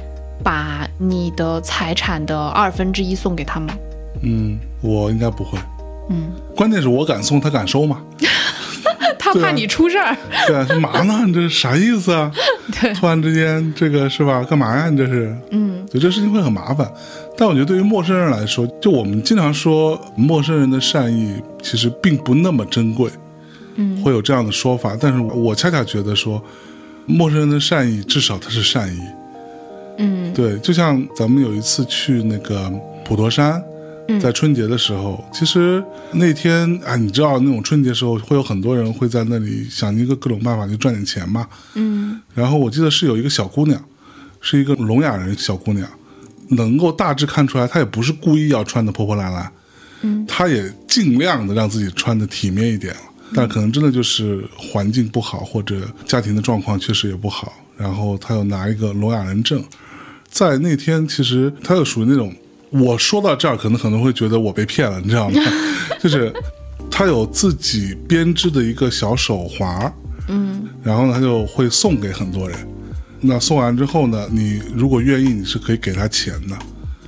[0.42, 3.74] 把你的财产的二分之一送给他吗？
[4.22, 5.58] 嗯，我应该不会。
[6.10, 8.02] 嗯，关键是我敢送，他敢收吗？
[9.18, 10.16] 他怕你出事儿。
[10.46, 11.22] 对啊，干嘛呢？
[11.26, 12.30] 你这是啥意思啊？
[12.80, 14.42] 对，突然之间，这个是吧？
[14.42, 14.88] 干嘛呀？
[14.90, 15.36] 你这是？
[15.50, 16.90] 嗯，对，这事情会很麻烦。
[17.36, 23.10] 但我觉得对于陌生人来说，就我们经常说陌生人的善意其实并不那么珍贵，
[23.76, 24.96] 嗯，会有这样的说法。
[24.98, 26.42] 但是我恰恰觉得说，
[27.06, 29.00] 陌生人的善意至少他是善意。
[29.98, 32.72] 嗯，对，就像咱们有一次去那个
[33.04, 33.62] 普陀山，
[34.18, 41.46] 在春节的时候，其实那天啊，你知道那种春节时候会有很多人会在那里想一个各种办法去赚点钱嘛。
[41.74, 42.20] 嗯。
[42.34, 43.78] 然后我记得是有一个小姑娘，
[44.40, 45.88] 是一个聋哑人小姑娘，
[46.48, 49.52] 能够大致看出来，她也不是故意要穿的破破烂烂，
[50.00, 53.00] 嗯，她也尽量的让自己穿的体面一点了，
[53.34, 59.62] 但可能真的就是环境不好，或者家庭的状况确实也不好，然后她又拿一个聋哑人证，
[60.28, 62.34] 在那天其实她又属于那种，
[62.70, 65.40] 我说到这儿，可能可能会觉得我被骗了，你知道吗？
[66.00, 66.32] 就是
[66.90, 69.92] 他有自己编织的一个小手环，
[70.28, 72.58] 嗯然后呢，他就会送给很多人。
[73.20, 76.56] 那送完之后呢，你如果愿意，你是可以给他钱的。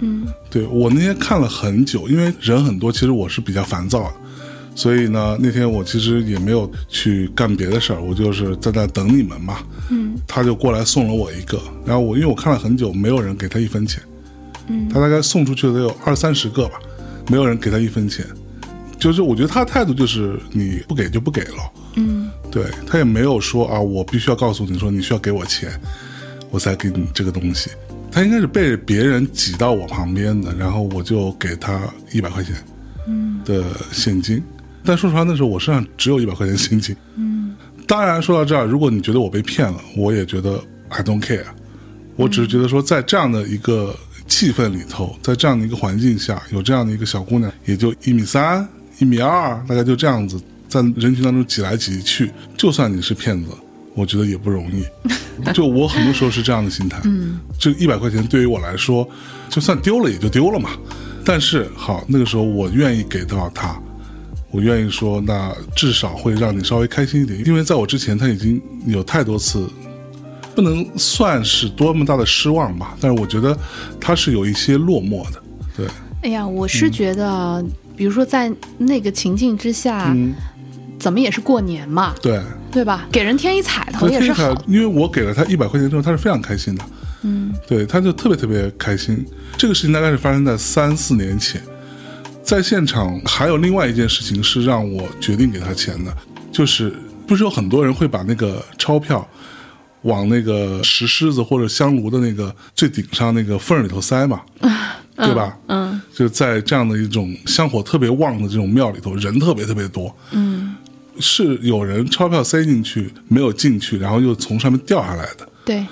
[0.01, 4.14] 嗯对我那天看了很久，因为人很多，其实我是比较烦躁的，
[4.75, 9.59] 所以呢，那天我其实也没有去干别的事儿，我就是在那等你们嘛。
[9.90, 14.03] 嗯他就过来送了我一个，然后我因为我看了很久，没有人给他一分钱，
[14.68, 16.79] 嗯他大概送出去得有二三十个吧，
[17.31, 18.25] 没有人给他一分钱，
[18.98, 21.72] 就是我觉得他的态度就是你不给就不给了。
[21.96, 25.70] 嗯对他也没有说啊，我必须要告诉你说你需要给我钱，
[26.51, 27.70] 我才给你这个东西。
[28.11, 31.81] 他应该是被别人挤到我旁边的，然后我就给他
[32.12, 32.55] 一百块钱
[33.09, 34.42] 嗯的现金。
[34.85, 36.94] 但说实话，那时候我身上只有一百块钱现金。
[37.16, 41.44] 嗯当然，说到这儿，如果你觉得我被骗了，我也觉得 I don't care。
[42.16, 43.94] 我只是觉得说，在这样的一个
[44.32, 48.66] 气氛里头，在这样的一个环境下，有这样的一个小姑娘，也就一米三、
[48.98, 50.40] 一米二，大概就这样子，
[50.70, 53.50] 在人群当中挤来挤去，就算你是骗子，
[53.94, 54.82] 我觉得也不容易。
[55.52, 59.06] 就我很多时候是这样的心态，嗯，这一百块钱对于我来说，
[59.50, 60.70] 就算丢了也就丢了嘛。
[61.24, 63.78] 但是好，那个时候我愿意给到他，
[64.50, 69.68] 我愿意说，那至少会让你稍微开心一点，因为在我之前他已经有太多次，
[70.54, 73.56] 不能算是多么大的失望吧，但是我觉得
[74.00, 75.42] 他是有一些落寞的，
[75.76, 75.86] 对，
[76.22, 77.64] 哎呀，我是觉得，
[77.96, 80.34] 比如说在那个情境之下，嗯，
[80.98, 82.40] 怎么也是过年嘛，对。
[82.72, 83.06] 对吧？
[83.12, 84.64] 给人添一彩头也是他好。
[84.66, 86.82] 因为我给了他一百块钱之后，他是非常开心的，
[87.20, 89.22] 嗯对，他就特别特别开心。
[89.58, 91.60] 这个事情大概是发生在三四年前，
[92.42, 96.16] 在现场还有另外一件事情是让我决定给他钱的，
[96.50, 96.94] 就是
[97.26, 99.28] 不是有很多人会把那个钞票
[100.02, 104.40] 往那个石狮子或者香炉的那个最顶上那个缝里头塞嘛，
[105.16, 105.56] 对吧？
[105.68, 110.74] 嗯就在这样的一种香火特别旺的这种庙里头，人特别特别多，嗯，
[111.18, 115.48] 是有人钞票塞进去没有进去，然后又从上面掉下来的。
[115.64, 115.86] 对，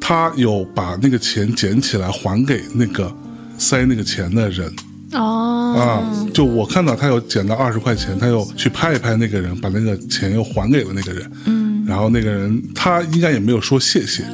[0.00, 3.14] 他有把那个钱捡起来还给那个
[3.58, 4.74] 塞那个钱的人
[5.12, 11.55] 哦，啊，就我看到他有捡到二十块钱，他又去拍一拍那个人，把那个钱又还给了那个人，嗯
[11.86, 14.24] 然后那个人他应该也没有说谢谢，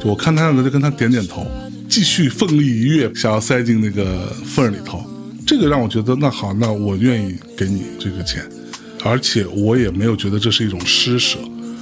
[0.00, 1.44] 就我看他样子就跟他点点头，
[1.88, 5.04] 继续奋力一跃，想要塞进那个缝里头，
[5.44, 8.48] 这个让我觉得那好，那我愿意给你这个钱，
[9.02, 11.38] 而且我也没有觉得这是一种施舍，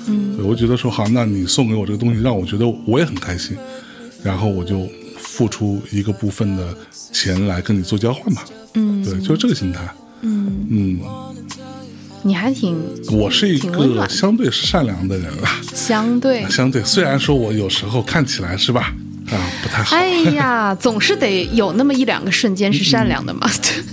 [0.07, 0.39] 嗯。
[0.43, 3.55] 我觉得说好，那你送给我这个东西，让我觉得我也很开心，
[4.23, 6.75] 然后我就付出一个部分的
[7.13, 8.45] 钱来跟你做交换吧。
[8.73, 9.05] 嗯。
[9.05, 9.87] 对，就是这个心态。
[10.23, 11.01] 嗯，嗯，
[12.23, 12.77] 你还挺
[13.13, 16.45] 我是一个相对是善良的人啦，相对。
[16.51, 18.93] 相对虽然说我有时候看起来是吧，
[19.31, 23.49] 啊不太好，哎呀， 总是得有那么一两个瞬间是善良的嘛。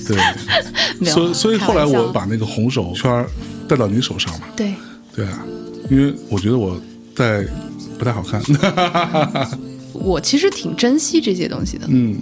[0.08, 0.18] 对，
[1.10, 3.30] 所以所以后来我把那个红手圈儿
[3.68, 4.74] 戴到你手上嘛，对，
[5.16, 5.46] 对啊，
[5.90, 6.80] 因为我觉得我
[7.16, 7.46] 戴
[7.98, 8.42] 不太好看，
[9.94, 11.86] 我其实挺珍惜这些东西的。
[11.90, 12.16] 嗯。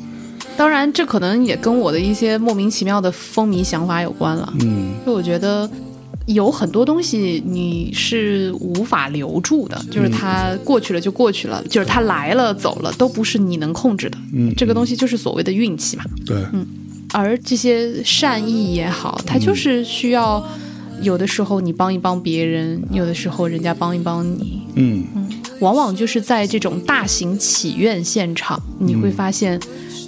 [0.58, 4.54] 当然，这可能也跟我的一些莫名其妙的风靡想法有关了。
[4.62, 4.94] 嗯。
[5.06, 5.70] 就我觉得
[6.26, 14.18] 有很多东西你是无法留住的，就是它过去了就过去了，就是它来了走了都不是你能控制的。
[14.34, 16.04] 嗯，这个东西就是所谓的运气嘛。
[16.26, 16.66] 对，嗯
[17.14, 20.44] 而这些善意也好，它就是需要
[21.02, 24.62] 有的时候你帮一帮别人，有的时候人家帮一帮你。
[24.74, 25.30] 嗯嗯
[25.62, 29.58] 往往就是在这种大型祈愿现场，你会发现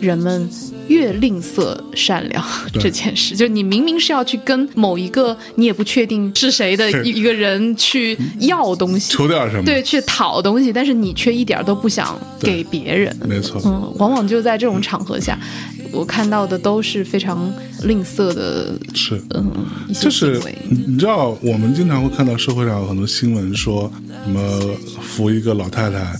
[0.01, 0.49] 人们
[0.87, 3.35] 越吝啬善良这件事。
[3.35, 13.15] 就你明明是要去跟某一个你也不确定是谁的一一个人去要东西，求点什么，对，去讨东西，但是你却一点都不想给别人。
[13.27, 15.37] 没错，嗯，往往就在这种场合下，
[15.91, 17.51] 我看到的都是非常
[17.83, 19.21] 吝啬的，是。
[19.33, 19.51] 嗯，
[19.99, 23.91] 就是你知道，我们经常会看到社会上有很多新闻说
[24.25, 24.59] 什么
[25.01, 26.13] 扶一个老太太，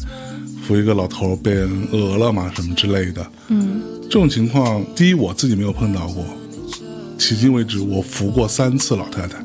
[0.68, 3.26] 扶一个老头被人讹了嘛，什么之类的。
[3.48, 6.26] 嗯，这种情况，第一我自己没有碰到过，
[7.18, 9.38] 迄今为止我扶过三次老太太，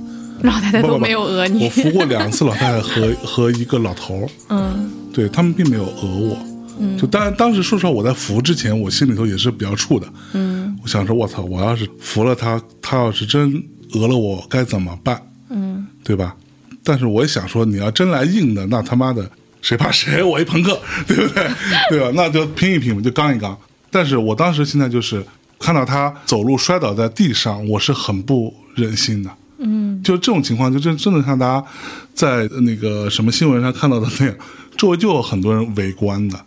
[0.42, 1.70] 老太太都没有讹你我。
[1.70, 6.36] 扶过两次老太太和 和一个老头，嗯对他们并没有讹我。
[6.80, 10.06] 嗯就当然当时说实话，我在扶之前，我心里头也是比较怵的。
[10.32, 15.22] 嗯我想说，我操，我要是扶了他，他要是真讹了我，该怎么办？
[15.50, 16.34] 嗯对吧？
[16.82, 19.30] 但是我也想说，你要真来硬的，那他妈的
[19.62, 20.22] 谁怕谁？
[20.22, 21.48] 我一朋克，对不对？
[21.88, 22.10] 对吧？
[22.14, 23.56] 那就拼一拼，就刚一刚。
[23.90, 25.24] 但是我当时现在就是
[25.58, 29.30] 看到他走路摔倒在地上，我是很不忍心的。
[29.64, 31.64] 嗯就这种情况，就真真的像大家
[32.12, 34.34] 在那个什么新闻上看到的那样，
[34.76, 36.44] 周围就有很多人围观的，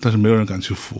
[0.00, 0.98] 但是没有人敢去扶。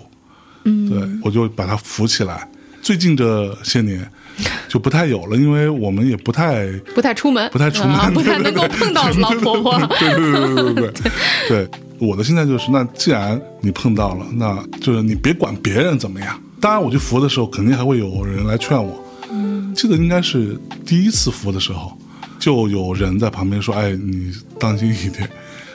[0.65, 2.47] 嗯，对，我就把他扶起来。
[2.83, 4.11] 最近这些年
[4.69, 9.79] 就不太有了，因为我们也不太不太出门，不太出门，不太能够碰到老婆婆。
[9.99, 11.13] 对对对对对对。
[11.49, 11.69] 对，
[11.99, 16.39] 我的心态就是，那既然你碰到了，那就是你别管别人怎么样。
[16.61, 19.03] 当然，我去扶的时候，肯定还会有人来劝我。
[19.31, 19.75] 嗯。
[19.75, 21.97] 记得应该是第一次扶的时候，
[22.39, 25.29] 就有人在旁边说：“哎，你当心一点。”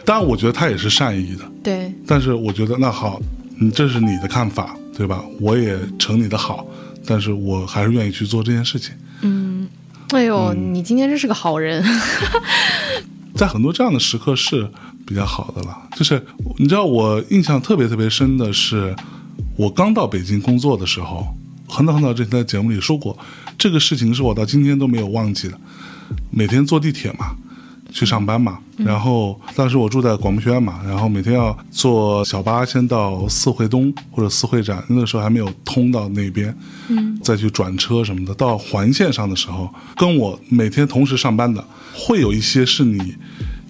[0.05, 1.43] 当然，我觉得他也是善意的。
[1.64, 1.91] 对。
[2.05, 3.20] 但是我觉得那好，
[3.59, 5.24] 你这是你的看法，对吧？
[5.39, 6.66] 我也承你的好。
[7.06, 8.93] 但是我还是愿意去做这件事情。
[9.22, 9.68] 嗯，
[10.10, 11.84] 哎呦，嗯你今天真是个好人。
[13.36, 14.70] 在很多这样的时刻是
[15.06, 15.78] 比较好的了。
[15.95, 16.24] 就是
[16.58, 18.95] 你知道，我印象特别特别深的是，
[19.56, 21.36] 我刚到北京工作的时候，
[21.68, 23.18] 很早很早之前在节目里说过，
[23.58, 25.58] 这个事情是我到今天都没有忘记的。
[26.30, 27.36] 每天坐地铁嘛，
[27.92, 36.56] 去上班嘛，然后当时我住在广播学院嘛，然后每天要坐小巴先到四惠东或者四惠站，那个时候还没有通到那边，
[36.88, 38.34] 嗯，再去转车什么的。
[38.34, 41.64] 到环线上的时候，跟我每天同时上班的，
[41.94, 43.16] 会有一些是你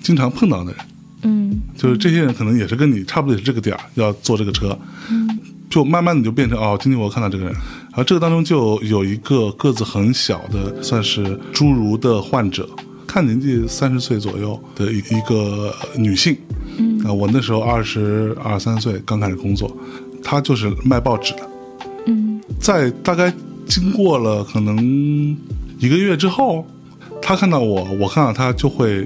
[0.01, 0.85] 经常碰到的人，
[1.23, 1.59] 嗯。
[1.75, 4.77] 就是这些人可能也是跟你差不多也是这个点儿要坐这个车，
[5.09, 5.39] 嗯。
[5.69, 12.69] 就慢慢的就变成哦，今天我看到这个人，然后这个当中就有一个个子很小的，算是侏儒的患者，
[13.11, 16.37] 看年纪三十岁左右的一一个女性，
[16.77, 16.97] 嗯。
[17.03, 19.69] 啊，我那时候二十二三岁刚开始工作，
[20.23, 21.49] 她就是卖报纸的，
[22.05, 22.39] 嗯。
[22.57, 23.33] 在大概
[23.67, 24.77] 经过了可能
[25.77, 26.65] 一个月之后，
[27.21, 29.05] 她看到我，我看到她就会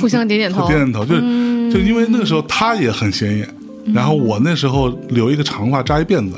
[0.00, 0.64] 互相点点头。
[0.68, 1.68] 点点头，就是、嗯。
[1.72, 3.48] 就因为那个时候她也很显眼，
[3.92, 6.36] 然后我那时候留一个长发扎一辫子，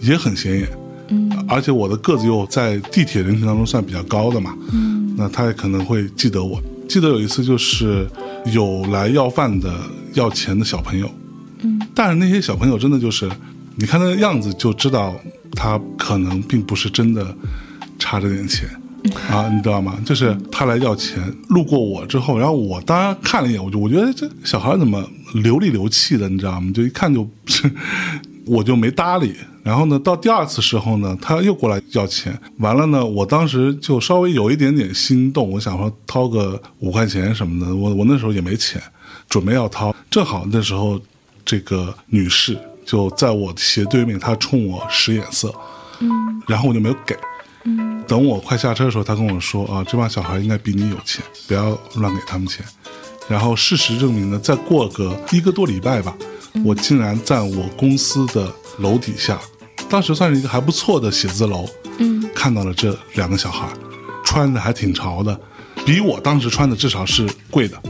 [0.00, 0.68] 也很显眼，
[1.08, 1.28] 嗯。
[1.48, 6.62] 而且我的个子又在地铁人群当中算比较高的嘛，嗯那他也可能会记得我。
[6.88, 8.06] 记得有一次就是
[8.52, 9.74] 有来要饭的
[10.12, 11.10] 要钱的小朋友，
[11.62, 13.30] 嗯但是那些小朋友真的就是，
[13.76, 15.14] 你看他的样子就知道
[15.52, 17.34] 他可能并不是真的
[17.98, 18.68] 差这点钱。
[19.28, 19.98] 啊，你知道吗？
[20.02, 26.72] 就是他来要钱，路过我之后，然后我当然看了一眼，我就我觉得这小孩怎么流里流气的，你知道吗？
[26.74, 27.28] 就一看就，
[28.46, 29.34] 我就没搭理。
[29.64, 38.78] 然后呢，到第二次时候呢，他又过来要钱，完了呢，我当时就稍微有一点点心动，我想说掏个五块钱什么的，我我那时候也没钱，
[39.26, 41.00] 准备要掏，正好那时候
[41.46, 45.52] 这个女士就在我斜对面，她冲我使眼色，
[46.00, 46.10] 嗯
[46.46, 47.16] 然后我就没有给。
[47.64, 52.62] 嗯等我快下车的时候，她跟我说啊，这帮小孩应该比你有钱，不要乱给他们钱。
[53.26, 56.14] 然后事实证明呢，再过个一个多礼拜吧，
[56.62, 59.40] 我竟然在我公司的楼底下，
[59.94, 61.64] 当时算是一个还不错的写字楼，
[61.98, 63.68] 嗯看到了这两个小孩，
[64.24, 65.40] 穿的还挺潮的，
[65.86, 67.80] 比我当时穿的至少是贵的。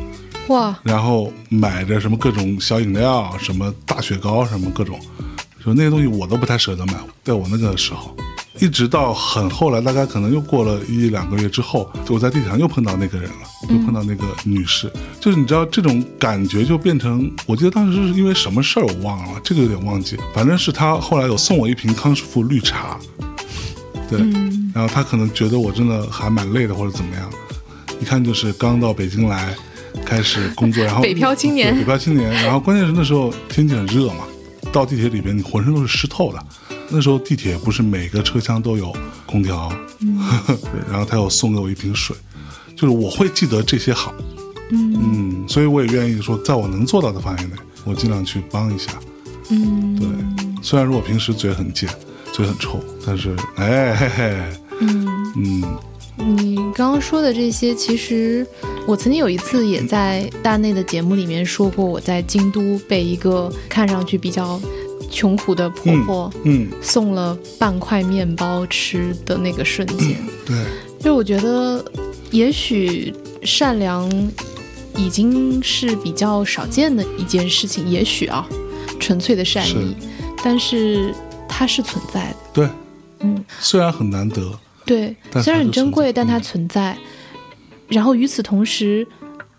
[0.49, 5.01] 哇，然后买着什么各种小饮料，什么大雪糕，什么各种，
[5.65, 6.93] 就那些东西我都不太舍得买。
[7.23, 8.15] 在我那个时候，
[8.61, 14.91] 一直到很后来，大概可能又过了一两个月之后，我在地铁上又碰到那个人了，又碰到那个女士，
[15.21, 22.99] 就是你知道这种感觉就变成，我记得当时是因为什么事儿我忘了，这个有点忘记，反正是他后来有送我一瓶康师傅绿茶，
[24.09, 24.19] 对，
[24.75, 27.31] 然后他可能觉得我真的还蛮累的或者怎么样，
[28.01, 29.55] 一看就是刚到北京来。
[30.05, 34.25] 开始工作，然后 北漂青年，北漂青年，然后关键是那时候天气很热嘛，
[34.73, 36.47] 到地铁里边你浑身都是湿透的。
[36.89, 38.95] 那时候地铁不是每个车厢都有
[39.27, 39.73] 空调，
[40.47, 40.57] 对，
[40.91, 42.17] 然后他又送给我一瓶水，
[42.77, 44.15] 就是我会记得这些好，
[44.71, 47.51] 嗯，所以我也愿意说，在我能做到的范围内，
[47.85, 48.93] 我尽量去帮一下，
[49.51, 50.09] 嗯，对，
[50.63, 51.89] 虽然说我平时嘴很贱，
[52.33, 54.43] 嘴很臭，但是哎嘿嘿，
[54.81, 55.33] 嗯。
[55.37, 55.79] 嗯。
[56.17, 58.47] 你刚刚说的这些，其实
[58.87, 64.61] 我曾经有一次也在大内的节目里面说过，我在京都被一个看上去比较
[65.15, 70.57] 穷苦的婆婆，嗯，送了半块面包吃的那个瞬间，对，
[70.99, 71.83] 就我觉得，
[72.33, 74.11] 也许善良
[74.97, 78.45] 已经是比较少见的一件事情，也许啊，
[78.99, 79.97] 纯粹的善意，
[80.43, 81.15] 但是
[81.49, 82.69] 它是存在的，对，
[83.21, 84.59] 嗯，虽然很难得。
[84.85, 86.95] 对，虽然很珍贵，但它存在。
[87.89, 89.07] 然后与此同时，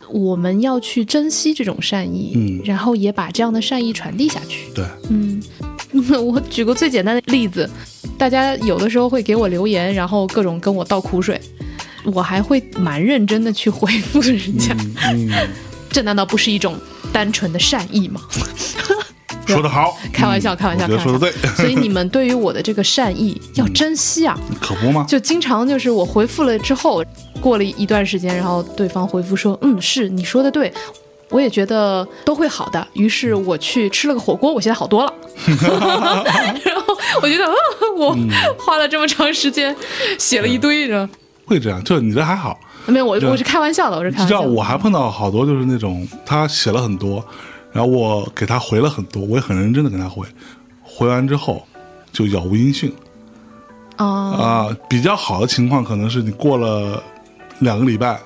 [0.09, 4.67] 我们要去珍惜这种善意，嗯，然后也把这样的善意传递下去。
[4.73, 5.41] 对，嗯，
[6.25, 7.69] 我举个最简单的例子，
[8.17, 11.39] 大家有的时候会给我留言，然后各种跟我倒苦水，
[12.03, 14.75] 我还会蛮认真的去回复人家。
[15.11, 15.29] 嗯，
[15.89, 16.75] 这难道不是一种
[17.11, 18.21] 单纯的善意吗？
[19.45, 21.31] 说得好， 开玩笑，开玩笑，说的对。
[21.55, 25.05] 所以你们对于我的这个善意 要珍惜啊，可不吗？
[25.07, 27.03] 就经常就是我回复了之后，
[27.39, 30.73] 过了一段时间，然后对方回复说，嗯，是你说的对，
[31.29, 32.87] 我也觉得都会好的。
[32.93, 35.13] 于是我去吃了个火锅，我现在好多了。
[35.47, 37.53] 然后我觉得，啊
[37.97, 38.15] 我
[38.57, 39.75] 花了这么长时间
[40.17, 41.07] 写了一堆，是
[41.45, 42.59] 会这样，就你这还好。
[42.87, 44.41] 没有，我我是开玩笑的，我是开玩笑。
[44.41, 47.23] 我还碰到好多就是那种他写了很多。
[47.75, 50.25] 然后我给他回了很多，我也很认真的给他回，
[50.81, 51.67] 回完之后
[52.09, 52.89] 就杳无音讯。
[53.97, 57.03] 啊啊，比较好的情况可能是你过了
[57.59, 58.17] 两个礼拜，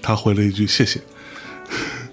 [0.00, 1.00] 他回了一句谢谢。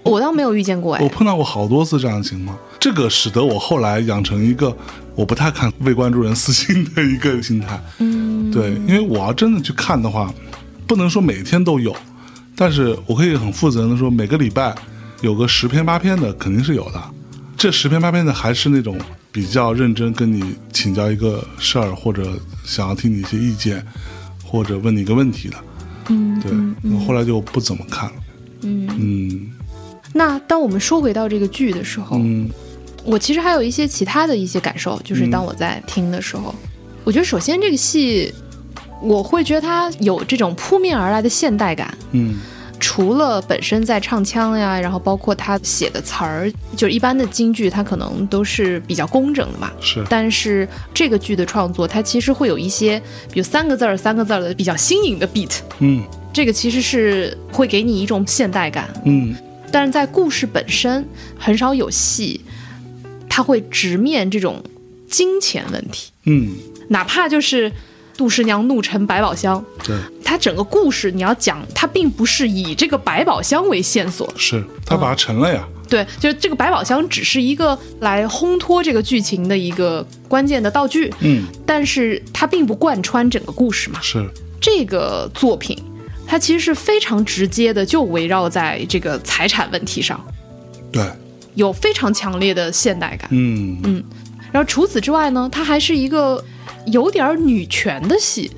[0.02, 4.76] 我倒没有遇见过哎，我碰到过好多次这样的情况，这个使得我后来养成一个
[5.14, 7.80] 我不太看未关注人私信的一个心态。
[7.98, 10.34] 嗯，对，因为我要真的去看的话，
[10.84, 11.94] 不能说每天都有，
[12.56, 14.74] 但是我可以很负责任的说每个礼拜。
[15.22, 17.02] 有个十篇八篇的肯定是有的，
[17.56, 18.98] 这十篇八篇的还是那种
[19.32, 23.84] 比较认真跟你请教一个事儿，或者想要听你一些意见，
[24.44, 25.56] 或者问你一个问题的。
[26.08, 26.52] 嗯，对，
[26.92, 28.14] 我后来就不怎么看了。
[28.62, 29.50] 嗯嗯。
[30.12, 32.48] 那当我们说回到这个剧的时候，嗯，
[33.04, 36.54] 我其实还有一些其他的一些感受，就是当我在听的时候，
[37.04, 38.32] 我觉得首先这个戏，
[39.02, 41.96] 我会觉得它有这种扑面而来的现代感。
[42.12, 42.36] 嗯。
[42.88, 49.72] 除了本身在唱腔呀，然后包括他写的词儿，就一般的京剧，它可能都是比较工整的嘛。
[49.80, 50.04] 是。
[50.08, 55.50] 但是这个剧的创作，它其实会有一些，比如三个字儿、三个字儿的比较新颖的 beat。
[55.80, 56.04] 嗯。
[56.32, 58.88] 这个其实是会给你一种现代感。
[59.04, 59.34] 嗯。
[59.72, 61.04] 但是在故事本身
[61.36, 62.40] 很少有戏，
[63.28, 64.62] 他会直面这种
[65.10, 66.12] 金钱问题。
[66.26, 66.54] 嗯。
[66.88, 67.72] 哪怕就是。
[68.16, 69.94] 杜十娘怒沉百宝箱，对，
[70.24, 75.66] 它整个故事你要讲，它并不是以这个百宝箱为线索，是他把它沉了呀。
[75.88, 84.00] 对，就是这个百宝箱只是一个来烘托这个剧情的一个关键的道具，嗯，但是它并不贯穿整个故事嘛。
[84.02, 84.26] 是。
[84.60, 85.80] 这个作品，
[86.26, 90.18] 它其实是非常直接的，就围绕在这个财产问题上，
[90.90, 91.04] 对，
[91.54, 93.78] 有非常强烈的现代感，嗯。
[93.84, 94.04] 嗯，
[94.50, 96.42] 然后除此之外呢，它还是一个。
[96.86, 98.50] 有点女权的戏，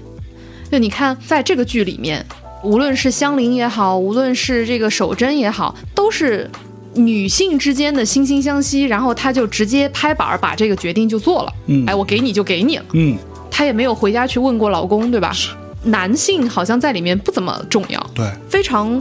[0.70, 2.24] 就你看，在这个剧里面，
[2.62, 6.50] 无论是香菱也好，无论是这个守贞也好，都是
[6.94, 11.52] 女性之间的惺惺相惜，然后她就直接拍板把这个决定就做了。
[11.66, 12.84] 嗯，哎，我给你就给你了。
[12.92, 13.16] 嗯，
[13.50, 15.32] 她也没有回家去问过老公，对吧？
[15.32, 15.50] 是。
[15.84, 18.10] 男性好像在里面不怎么重要。
[18.14, 18.26] 对。
[18.48, 19.00] 非常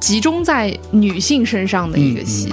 [0.00, 2.52] 集中在女性身上的一个戏。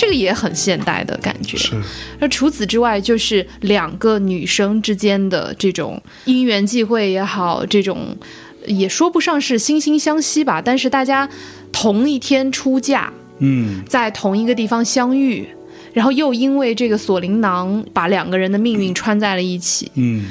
[0.00, 1.58] 这个也很现代的感觉。
[1.58, 1.74] 是。
[2.20, 8.16] 那除此之外，就是两个女生之间的这种因缘际会也好，这种
[8.64, 11.28] 也说不上是惺惺相惜吧，但是大家
[11.70, 15.46] 同一天出嫁，嗯，在同一个地方相遇，
[15.92, 20.24] 然后又因为这个锁麟囊把两个人的命运穿在了一起，嗯，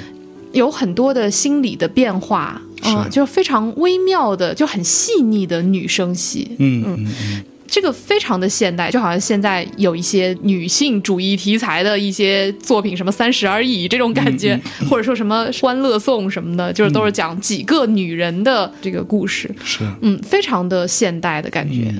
[0.54, 6.56] 有很多的心理的变化，嗯、就是非常微妙的，就很细腻的女生戏。
[6.58, 14.60] 嗯嗯嗯，这个非常的现代，就好像现在有一些女性主义题材的一些作品，什么《三十而已》这种感觉，
[14.90, 19.88] 或者说什么《欢乐颂》什么的，就是都是讲几个女人的这个故事，是。
[20.02, 21.94] 嗯，非常的现代的感觉。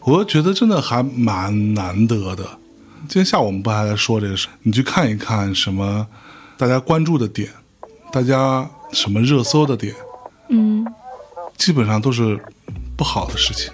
[0.00, 2.44] 我觉得真的还蛮难得的。
[3.06, 4.48] 今天下午我们不还在说这个事？
[4.62, 6.06] 你去看一看什么
[6.56, 7.48] 大家关注的点，
[8.10, 9.94] 大家什么热搜的点，
[10.48, 10.84] 嗯，
[11.56, 12.38] 基本上都是
[12.96, 13.70] 不好的事情，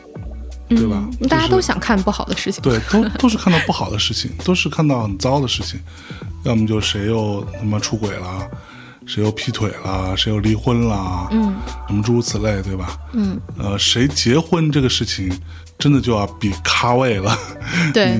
[0.70, 1.04] 对吧？
[1.20, 2.62] 嗯大家都想看不好的事情。
[2.62, 5.78] 对，都都是看到不好的事情，都是看到很糟的事情，
[6.44, 8.48] 要么就谁又他妈出轨了，
[9.06, 11.54] 谁又劈腿了，谁又离婚了，嗯，
[11.88, 12.96] 什么诸如此类，对吧？
[13.12, 15.30] 嗯，呃，谁结婚这个事情，
[15.78, 17.36] 真的就要比咖位了。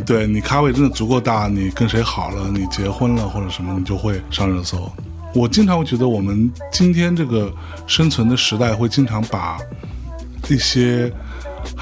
[0.07, 4.91] 对你咖位真的足够大，你跟谁好了，你结婚了或者什么，你就会上热搜。
[5.33, 7.53] 我经常会觉得，我们今天这个
[7.87, 9.59] 生存的时代，会经常把
[10.49, 11.13] 一些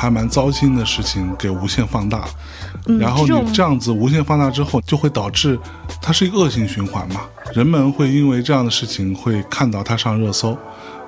[0.01, 2.25] 还蛮糟心的事情给无限放大，
[3.01, 5.59] 然后你这样子无限放大之后，就会导致
[6.01, 7.23] 它是一个恶性循环嘛。
[7.53, 10.57] 人们会因为这样的事情会看到它上热搜，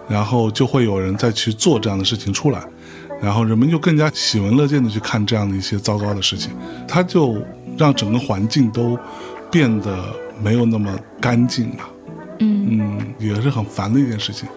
[0.09, 2.61] 然后就会有人再去做这样的事情出来，
[3.23, 6.51] 然后人们就更加喜闻乐见的去看这样的一些糟糕的事情，
[6.89, 7.41] 它就
[7.79, 8.99] 让整个环境都
[9.53, 10.05] 变得
[10.43, 11.85] 没有那么干净了。
[12.41, 14.49] 嗯嗯，也是很烦的一件事情。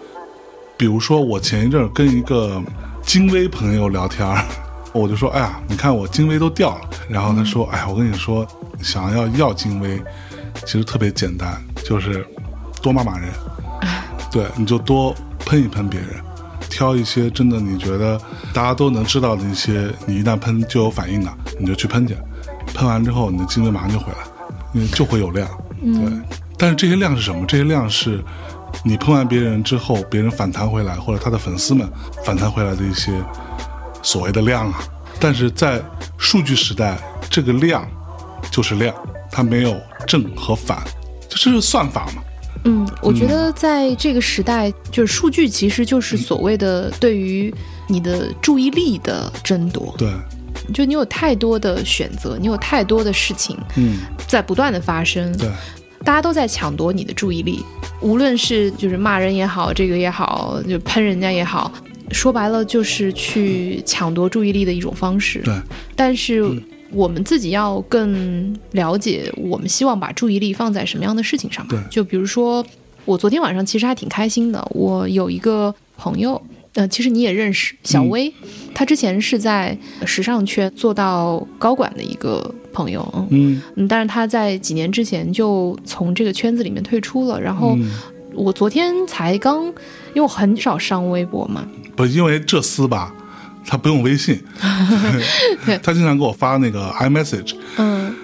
[0.76, 2.60] 比如说，我前一阵儿跟一个
[3.04, 4.26] 金威朋友聊天，
[4.92, 8.46] 我就说：“哎呀，你看我金威都掉了。”然后他说：“哎呀，我跟你说，
[8.82, 10.00] 想要要金威，
[10.64, 12.26] 其实特别简单，就是
[12.82, 13.30] 多骂骂人，
[14.32, 16.08] 对，你就多喷一喷别人，
[16.68, 18.20] 挑一些真的你觉得
[18.52, 22.16] 大家都能知道的一些，你一旦喷就有反应的，你就去喷去，
[22.74, 24.18] 喷完之后你的金威马上就回来，
[24.72, 25.48] 因为就会有量，
[25.80, 26.38] 对。
[26.56, 27.44] 但是这些量是什么？
[27.46, 28.22] 这些量是
[28.82, 31.88] 你喷完别人之后，别人反弹回来，或者他的粉丝们
[32.24, 33.12] 反弹回来的一些
[34.02, 34.82] 所谓的量啊。
[35.20, 35.80] 但是在
[36.18, 36.98] 数据时代，
[37.30, 37.88] 这个量
[38.50, 38.94] 就是量，
[39.30, 40.82] 它没有正和反，
[41.28, 42.22] 这是算法嘛？
[42.64, 47.54] 嗯，我觉得在这个时代，就是数据其实就是所谓的对于
[47.86, 49.94] 你的注意力的争夺。
[49.98, 50.10] 对，
[50.72, 55.50] 就你有太多的选择，你有太多的事情嗯，在不断的发生，对，
[56.04, 57.64] 大家都在抢夺你的注意力，
[58.00, 61.72] 无论是就是骂人也好，这个也好，就喷人家也好，
[62.10, 65.40] 说白了就是去抢夺注意力的一种方式。
[65.40, 65.54] 对，
[65.96, 66.44] 但是
[66.90, 71.88] 我们自己要更了解，我们希望把注意力放在什么样的事情上对面。
[71.90, 72.64] 就比如说，
[73.06, 76.40] 我昨天晚上其实还挺开心的，我有一个朋友。
[76.74, 78.34] 呃，其实你也认识小薇，
[78.74, 83.54] 她之前是在时尚圈做到高管的一个朋友，嗯。
[83.54, 83.62] 嗯。
[83.76, 87.40] 嗯，但是他在几年之前就从这个圈子里面退出了。
[87.40, 87.90] 然后嗯，
[88.34, 91.64] 我昨天才刚，因为我很少上微博嘛，
[91.96, 93.14] 不，因为这厮吧，
[93.64, 94.38] 他不用微信，
[95.82, 98.14] 他经常给我发那个 iMessage，嗯。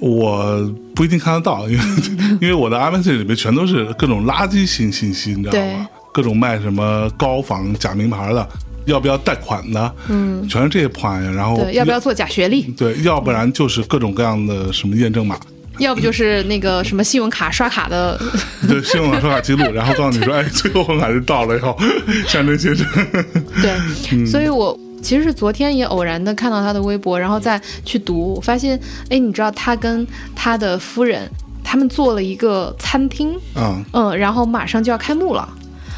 [0.00, 1.84] 我不一定看得到，因为
[2.42, 5.88] 因为我的 iMessage 里面全都是各种垃圾信信息，你知道吗？
[6.12, 8.48] 各种卖什么高仿假名牌的，
[8.90, 11.32] 要不要贷款的，嗯，全是这些破玩意儿。
[11.32, 12.62] 然后对，要不要做假学历？
[12.76, 15.38] 对，要不然就是各种各样的什么验证码，
[15.78, 18.20] 要不就是那个什么信用卡刷卡的，
[18.68, 21.76] 对，信用卡刷卡记录， 然后告诉你说，哎，最后还是到了要
[22.26, 22.86] 山珍先生。
[23.62, 23.72] 对，
[24.12, 24.78] 嗯所以我。
[25.00, 28.78] 其实是昨天也偶然的看到他的微博，然后再去读，我发现，
[29.08, 31.30] 哎，你知道他跟他的夫人
[31.62, 35.48] 他们做了一个餐厅，嗯、嗯，然后马上就要开幕了，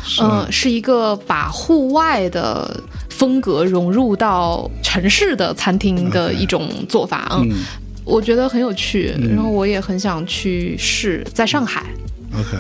[0.05, 0.23] 是。
[0.23, 7.57] 嗯，是一个把户外的风格融入到城市的餐厅的一种做法，嗯，嗯。
[8.05, 9.35] 我觉得很有趣，嗯。
[9.35, 11.85] 然后我也很想去试，在上海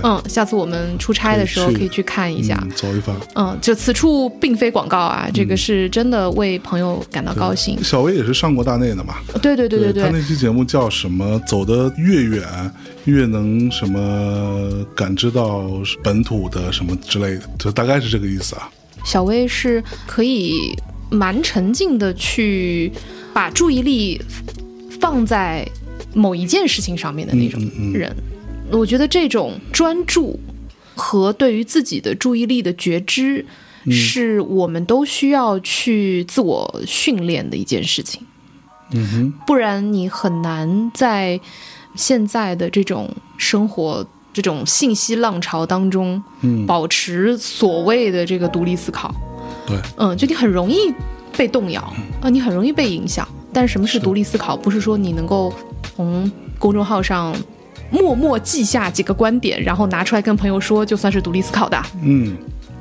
[0.03, 3.15] 嗯，下次我们出差的时候可以去看一下，嗯，走一番。
[3.35, 9.15] 嗯，就此处并非广告啊，这个是真的为朋友感到高兴，小薇也是上过大内的嘛？
[9.41, 11.41] 对对对对对他那期节目叫什么？
[11.47, 12.43] 走得越远，
[13.05, 15.71] 越能什么感知到
[16.03, 18.69] 本土的什么之类的，就大概是这个意思啊。
[19.05, 20.77] 小薇是可以
[21.11, 22.93] 蛮沉静的去
[23.33, 24.21] 把注意力
[25.01, 25.67] 放在
[26.13, 28.17] 某一件事情上面的那种嗯嗯嗯人。
[28.73, 30.39] 我觉得这种专注
[30.95, 33.45] 和对于自己的注意力的觉知，
[33.85, 38.23] 嗯是我们都需要去自我训练的一件事情。
[38.93, 41.41] 嗯哼，不然你很难在
[41.95, 43.09] 现在的这种
[43.39, 49.15] 生活、这种信息浪潮当中，嗯，保持所谓的这个独立思考。
[49.67, 50.93] 对，嗯，就你很容易
[51.37, 51.81] 被动摇，
[52.21, 53.27] 啊，你很容易被影响。
[53.53, 54.57] 但是什么是是独立思考？
[54.57, 55.53] 不是说你能够
[55.83, 57.35] 从公众号上
[57.91, 61.81] 默默记下几个观点，然后拿出来跟朋友说，就算是独立思考的。
[62.03, 62.37] 嗯，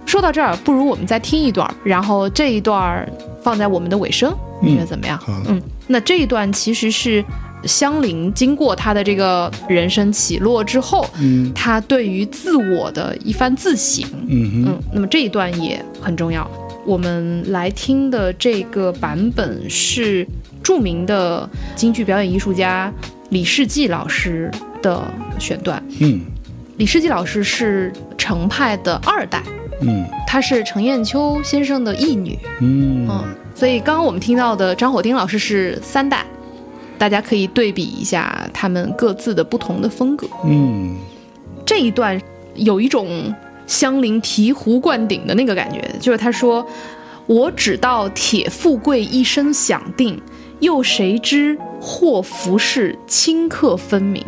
[0.06, 3.08] 说到这儿，不如我们再听一段，然后这一段
[3.42, 5.18] 放在我们的尾声，你觉得怎么样？
[5.18, 7.24] 好嗯，那这一段其实是
[7.66, 14.08] 香菱经过她的这个人生起落之后，嗯她对于自我的一番自省。
[14.28, 16.50] 嗯，嗯，那么这一段也很重要。
[16.86, 20.26] 我们来听的这个版本是
[20.64, 22.92] 著名的京剧表演艺术家
[23.30, 24.50] 李世济老师
[24.82, 25.04] 的
[25.40, 25.84] 选段。
[26.00, 26.22] 嗯
[26.78, 29.44] 李世济老师是程派的二代，
[29.82, 32.40] 嗯她是程砚秋先生的义女。
[32.62, 36.26] 嗯嗯，所以刚刚我们听到的张火丁老师是三代，
[36.98, 40.26] 大家可以对比一下他们各自的不同的风格。
[40.46, 40.96] 嗯
[41.66, 42.18] 这一段
[42.56, 43.36] 有一种
[43.68, 46.66] 香菱醍醐灌顶的那个感觉，就是他说
[47.28, 50.20] ：“我只道铁富贵一生享定，
[50.62, 54.24] 又谁知祸福事顷刻分明。”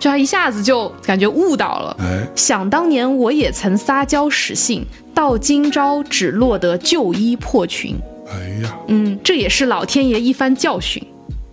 [0.00, 1.96] 就他一下子就感觉悟到了。
[2.00, 4.84] 哎，想当年我也曾撒娇使性，
[5.14, 7.94] 到今朝只落得旧衣破裙。
[8.26, 11.06] 哎呀，嗯，这也是老天爷一番教训。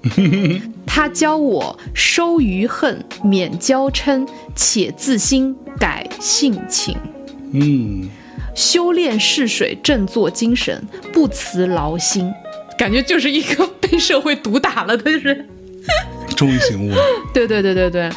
[0.88, 4.26] 他教我收余恨，免娇嗔，
[4.56, 6.96] 且自新改性情。
[7.52, 8.10] 嗯，
[8.56, 10.82] 修炼试水，振作精神，
[11.12, 12.32] 不辞劳心。
[12.78, 15.46] 感觉就是一个被社会毒打了的人。
[16.38, 16.98] 终于醒悟了。
[17.34, 18.10] 对对对对对，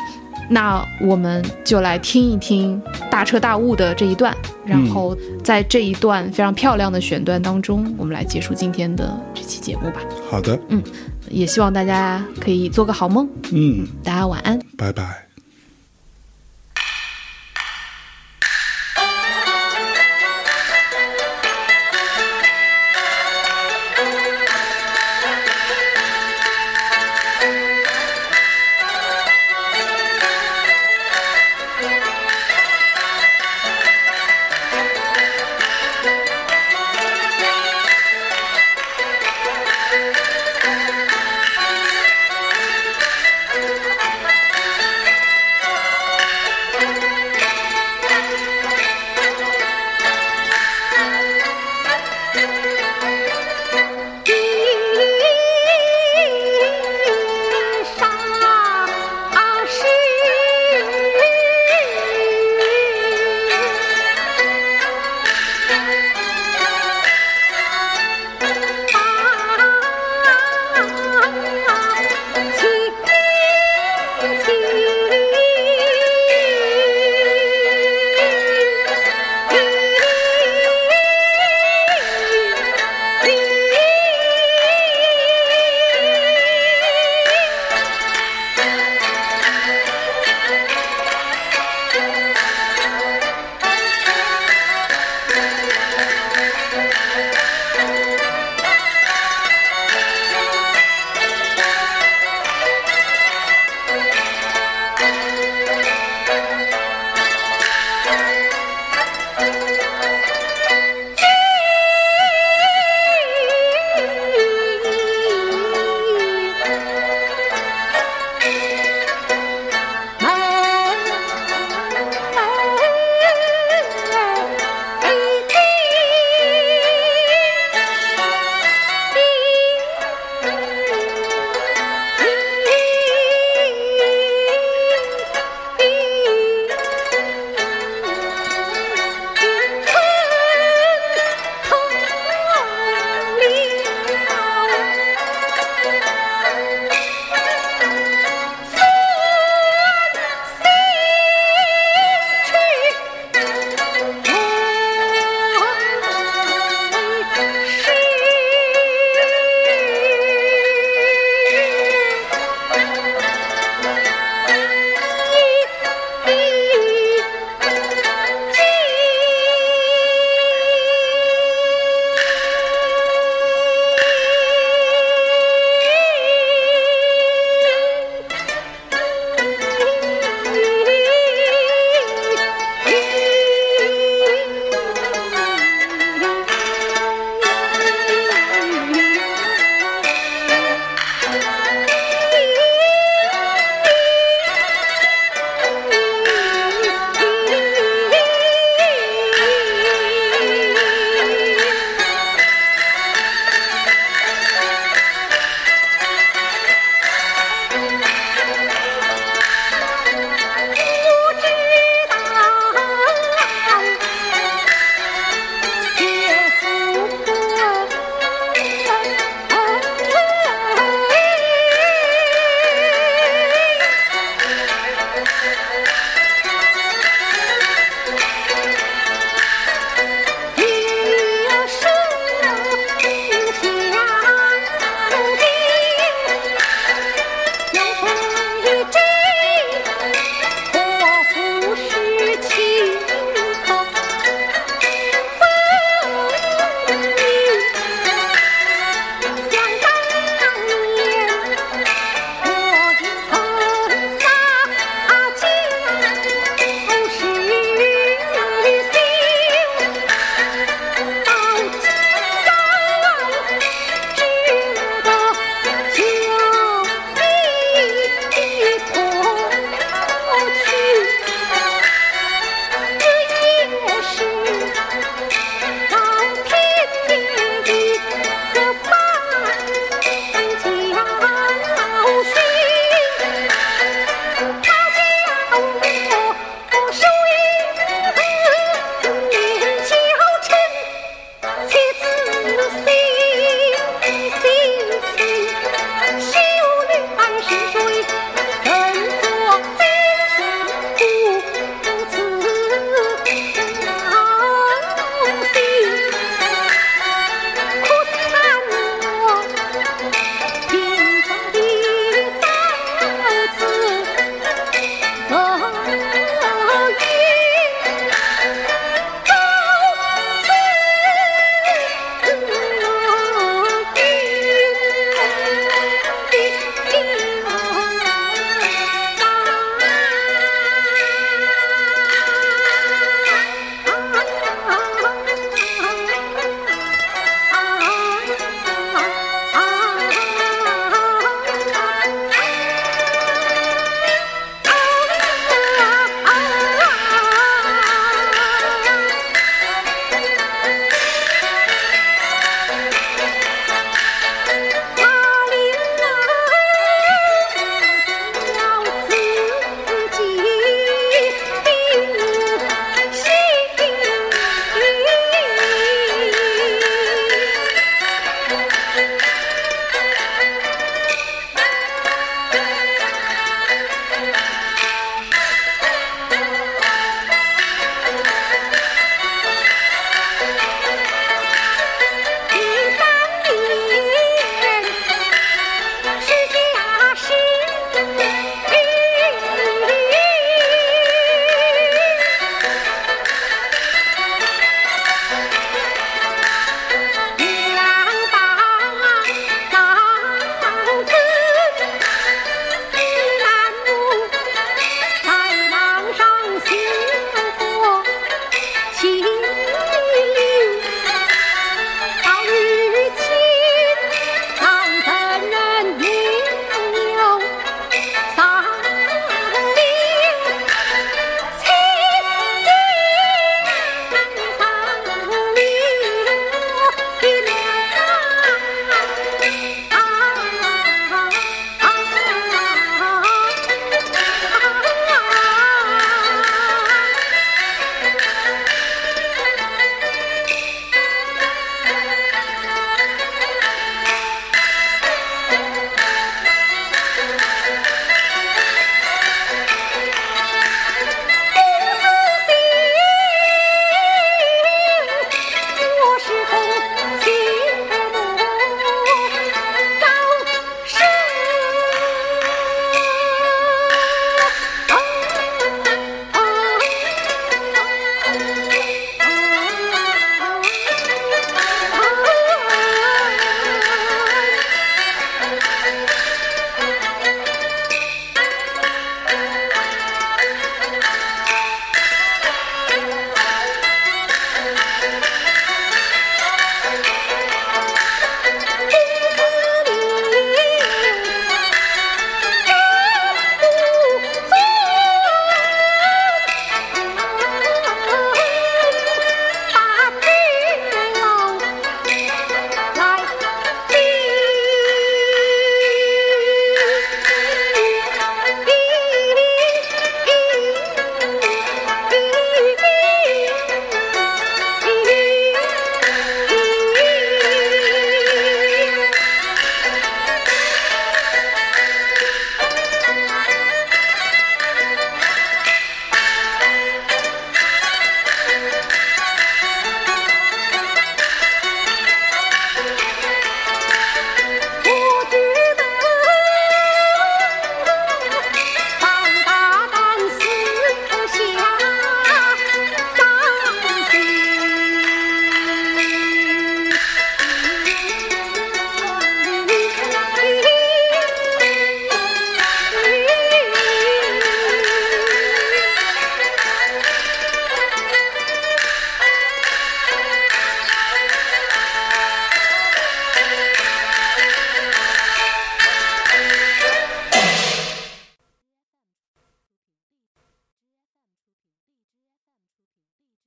[0.53, 4.36] 那我们就来听一听大彻大悟的这一段，
[4.66, 10.01] 然后在这一段非常漂亮的选段当中，我们来结束今天的这期节目吧。
[10.28, 10.82] 好的，嗯
[11.28, 14.59] 也希望大家可以做个好梦，嗯，大家晚安。
[14.76, 15.30] 拜拜。